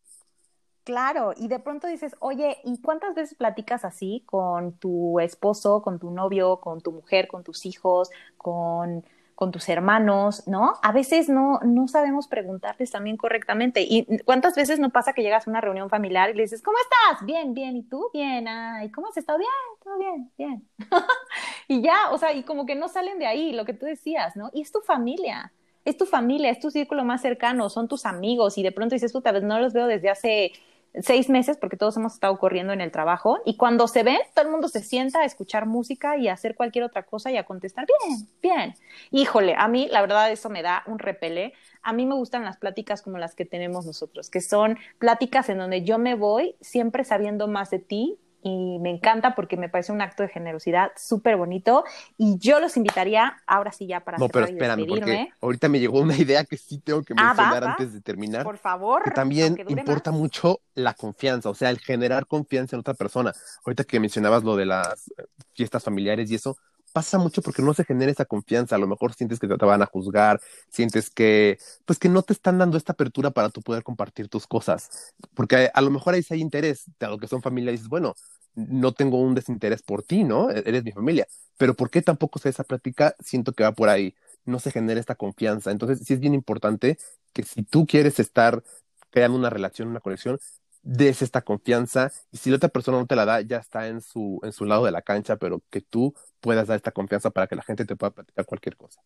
Claro, 0.85 1.35
y 1.37 1.49
de 1.49 1.59
pronto 1.59 1.87
dices, 1.87 2.17
oye, 2.21 2.57
¿y 2.65 2.81
cuántas 2.81 3.15
veces 3.15 3.35
platicas 3.37 3.85
así 3.85 4.23
con 4.27 4.73
tu 4.79 5.21
esposo, 5.21 5.83
con 5.83 5.99
tu 5.99 6.11
novio, 6.11 6.57
con 6.61 6.81
tu 6.81 6.91
mujer, 6.91 7.29
con 7.29 7.45
tus 7.45 7.67
hijos, 7.67 8.11
con, 8.39 9.05
con 9.35 9.53
tus 9.53 9.69
hermanos, 9.69 10.49
¿no? 10.49 10.75
A 10.83 10.93
veces 10.93 11.29
no, 11.29 11.61
no 11.65 11.87
sabemos 11.87 12.29
preguntarles 12.29 12.91
también 12.91 13.19
correctamente. 13.19 13.83
¿Y 13.83 14.07
cuántas 14.25 14.55
veces 14.57 14.79
no 14.81 14.91
pasa 14.91 15.13
que 15.13 15.23
llegas 15.23 15.47
a 15.47 15.51
una 15.51 15.61
reunión 15.61 15.91
familiar 15.91 16.31
y 16.31 16.35
le 16.35 16.43
dices, 16.43 16.63
¿cómo 16.63 16.79
estás? 16.79 17.27
Bien, 17.27 17.53
bien, 17.53 17.77
¿y 17.77 17.83
tú? 17.83 18.09
Bien, 18.13 18.47
¿y 18.83 18.91
cómo 18.91 19.09
has 19.09 19.17
estado? 19.19 19.39
Bien, 19.39 19.51
todo 19.85 19.99
bien, 19.99 20.33
bien. 20.39 20.69
y 21.69 21.83
ya, 21.83 22.11
o 22.11 22.19
sea, 22.19 22.33
y 22.33 22.43
como 22.43 22.65
que 22.65 22.75
no 22.75 22.89
salen 22.89 23.19
de 23.19 23.27
ahí, 23.27 23.53
lo 23.53 23.67
que 23.67 23.75
tú 23.75 23.85
decías, 23.85 24.35
¿no? 24.35 24.51
Y 24.55 24.63
es 24.63 24.73
tu 24.73 24.81
familia 24.81 25.53
es 25.85 25.97
tu 25.97 26.07
familia, 26.07 26.51
es 26.51 26.61
tu 26.61 26.71
círculo 26.71 27.05
más 27.05 27.23
cercano, 27.23 27.71
son 27.71 27.89
tus 27.89 28.07
amigos 28.07 28.59
y 28.59 28.63
de 28.63 28.73
pronto 28.73 28.95
dices, 28.95 29.13
puta, 29.13 29.33
no 29.33 29.59
los 29.59 29.73
veo 29.73 29.87
desde 29.87 30.11
hace 30.11 30.53
seis 31.01 31.29
meses, 31.29 31.57
porque 31.57 31.77
todos 31.77 31.97
hemos 31.97 32.15
estado 32.15 32.39
corriendo 32.39 32.73
en 32.73 32.81
el 32.81 32.91
trabajo, 32.91 33.39
y 33.45 33.57
cuando 33.57 33.89
se 33.89 34.03
ven, 34.03 34.19
todo 34.35 34.45
el 34.45 34.51
mundo 34.51 34.69
se 34.69 34.83
sienta 34.83 35.21
a 35.21 35.25
escuchar 35.25 35.67
música 35.67 36.17
y 36.17 36.29
a 36.29 36.33
hacer 36.33 36.55
cualquier 36.55 36.85
otra 36.85 37.05
cosa 37.05 37.31
y 37.31 37.37
a 37.37 37.45
contestar, 37.45 37.87
bien, 37.87 38.29
bien. 38.43 38.75
Híjole, 39.11 39.55
a 39.57 39.69
mí 39.69 39.89
la 39.91 40.01
verdad 40.01 40.31
eso 40.31 40.51
me 40.51 40.63
da 40.63 40.83
un 40.87 40.99
repele. 40.99 41.53
A 41.83 41.93
mí 41.93 42.07
me 42.07 42.15
gustan 42.15 42.45
las 42.45 42.59
pláticas 42.59 43.03
como 43.03 43.19
las 43.19 43.35
que 43.35 43.45
tenemos 43.45 43.87
nosotros, 43.87 44.31
que 44.31 44.41
son 44.41 44.79
pláticas 44.99 45.49
en 45.49 45.59
donde 45.59 45.83
yo 45.83 45.99
me 45.99 46.15
voy 46.15 46.57
siempre 46.61 47.05
sabiendo 47.05 47.49
más 47.49 47.71
de 47.71 47.79
ti 47.79 48.19
y 48.43 48.79
me 48.79 48.91
encanta 48.91 49.35
porque 49.35 49.57
me 49.57 49.69
parece 49.69 49.93
un 49.93 50.01
acto 50.01 50.23
de 50.23 50.29
generosidad 50.29 50.93
súper 50.97 51.37
bonito 51.37 51.85
y 52.17 52.39
yo 52.39 52.61
los 52.61 52.77
invitaría, 52.77 53.37
ahora 53.47 53.73
sí 53.73 53.87
ya 53.87 54.01
para 54.01 54.19
No, 54.19 54.29
pero 54.29 54.47
espérame, 54.47 54.87
porque 54.87 55.29
ahorita 55.41 55.69
me 55.69 55.81
llegó 55.81 56.01
una 56.01 56.17
idea 56.17 56.45
que 56.45 56.57
sí 56.57 56.79
tengo 56.79 57.03
que 57.03 57.15
ah, 57.17 57.35
mencionar 57.35 57.65
antes 57.65 57.93
de 57.93 58.01
terminar. 58.01 58.45
Por 58.45 58.59
favor. 58.59 59.03
Que 59.03 59.11
también 59.11 59.57
importa 59.69 60.11
mucho 60.11 60.61
la 60.75 60.95
confianza, 60.95 61.51
o 61.51 61.55
sea, 61.55 61.71
el 61.71 61.79
generar 61.79 62.27
confianza 62.27 62.77
en 62.77 62.81
otra 62.81 62.95
persona. 62.95 63.33
Ahorita 63.65 63.85
que 63.85 64.01
mencionabas 64.01 64.43
lo 64.43 64.57
de 64.57 64.67
las 64.67 65.13
fiestas 65.55 65.85
familiares 65.85 66.31
y 66.31 66.37
eso, 66.37 66.57
pasa 66.93 67.19
mucho 67.19 67.43
porque 67.43 67.63
no 67.63 67.75
se 67.75 67.85
genera 67.85 68.13
esa 68.13 68.25
confianza. 68.25 68.77
A 68.77 68.79
lo 68.79 68.87
mejor 68.87 69.15
sientes 69.15 69.39
que 69.39 69.49
te 69.49 69.65
van 69.65 69.83
a 69.83 69.87
juzgar, 69.87 70.41
sientes 70.69 71.11
que, 71.11 71.59
pues 71.85 71.99
que 71.99 72.09
no 72.09 72.23
te 72.23 72.33
están 72.33 72.59
dando 72.59 72.77
esta 72.77 72.93
apertura 72.93 73.31
para 73.31 73.51
tú 73.51 73.63
poder 73.63 73.83
compartir 73.83 74.29
tus 74.29 74.47
cosas. 74.47 75.13
Porque 75.35 75.71
a, 75.73 75.81
lo 75.81 75.91
mejor 75.91 76.15
ahí 76.15 76.23
sí 76.23 76.35
hay 76.35 76.41
interés, 76.41 76.85
de 76.99 77.07
lo 77.09 77.19
que 77.19 77.29
son 77.29 77.43
familia, 77.43 77.73
dices, 77.73 77.89
bueno, 77.89 78.15
no 78.55 78.93
tengo 78.93 79.21
un 79.21 79.35
desinterés 79.35 79.83
por 79.83 80.03
ti, 80.03 80.25
¿no? 80.25 80.51
E, 80.51 80.63
eres 80.67 80.85
mi 80.85 80.93
familia. 80.93 81.27
Pero 81.57 81.75
¿por 81.75 81.91
qué 81.91 82.03
tampoco 82.03 82.39
se 82.39 82.49
esa 82.49 82.65
práctica? 82.65 83.15
Siento 83.21 83.53
que 83.53 83.65
va 83.65 83.73
por 83.73 83.89
ahí. 83.89 84.15
No 84.45 84.59
se 84.59 84.71
genera 84.71 85.01
esta 85.01 85.15
confianza. 85.15 85.71
Entonces, 85.71 86.01
sí 86.07 86.15
es 86.15 86.21
bien 86.21 86.35
importante 86.35 86.99
que 87.33 87.43
si 87.45 87.63
tú 87.63 87.87
quieres 87.87 88.19
estar 88.19 88.63
creando 89.11 89.39
una 89.39 89.51
relación, 89.51 89.89
una 89.89 90.01
conexión, 90.01 90.39
des 90.83 91.23
esta 91.23 91.43
confianza 91.43 92.11
y 92.31 92.39
si 92.39 92.51
la 92.51 92.57
otra 92.57 92.69
persona 92.69 92.99
no 92.99 93.07
te 93.07 93.17
la 93.17 93.25
da, 93.25 93.41
ya 93.41 93.59
está 93.59 93.89
en 93.89 94.01
su, 94.01 94.41
en 94.43 94.53
su 94.53 94.65
lado 94.65 94.85
de 94.85 94.91
la 94.91 95.03
cancha, 95.03 95.37
pero 95.37 95.63
que 95.71 95.81
tú 95.81 96.15
puedas 96.41 96.69
dar 96.69 96.77
esta 96.77 96.93
confianza 96.93 97.31
para 97.31 97.47
que 97.47 97.57
la 97.57 97.63
gente 97.63 97.85
te 97.85 97.97
pueda 97.97 98.13
platicar 98.13 98.47
cualquier 98.47 98.77
cosa. 98.77 99.01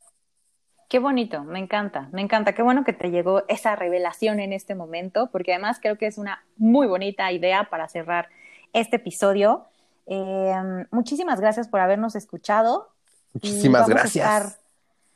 Qué 0.89 0.99
bonito, 0.99 1.43
me 1.43 1.59
encanta, 1.59 2.09
me 2.13 2.23
encanta. 2.23 2.53
Qué 2.53 2.63
bueno 2.63 2.85
que 2.85 2.93
te 2.93 3.11
llegó 3.11 3.43
esa 3.49 3.75
revelación 3.75 4.39
en 4.39 4.53
este 4.53 4.75
momento, 4.75 5.29
porque 5.33 5.53
además 5.53 5.79
creo 5.81 5.99
que 5.99 6.07
es 6.07 6.19
una 6.19 6.45
muy 6.57 6.87
bonita 6.87 7.33
idea 7.33 7.69
para 7.71 7.89
cerrar 7.89 8.29
este 8.73 8.97
episodio. 8.97 9.65
Eh, 10.07 10.55
muchísimas 10.91 11.41
gracias 11.41 11.69
por 11.69 11.81
habernos 11.81 12.15
escuchado. 12.15 12.91
Muchísimas 13.33 13.89
gracias. 13.89 14.27
A 14.27 14.37
estar 14.39 14.59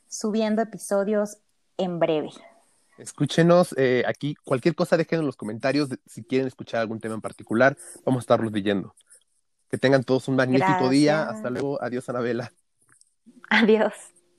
subiendo 0.08 0.62
episodios 0.62 1.38
en 1.76 1.98
breve. 2.00 2.30
Escúchenos 2.98 3.74
eh, 3.78 4.02
aquí, 4.06 4.34
cualquier 4.44 4.74
cosa 4.74 4.96
dejen 4.96 5.20
en 5.20 5.26
los 5.26 5.36
comentarios 5.36 5.88
si 6.06 6.24
quieren 6.24 6.46
escuchar 6.46 6.80
algún 6.80 7.00
tema 7.00 7.14
en 7.14 7.20
particular, 7.20 7.76
vamos 8.04 8.20
a 8.20 8.22
estarlos 8.22 8.52
leyendo. 8.52 8.94
Que 9.70 9.78
tengan 9.78 10.02
todos 10.02 10.28
un 10.28 10.36
magnífico 10.36 10.88
día. 10.88 11.24
Hasta 11.24 11.50
luego. 11.50 11.82
Adiós, 11.82 12.08
Anabela. 12.08 12.52
Adiós. 13.50 13.92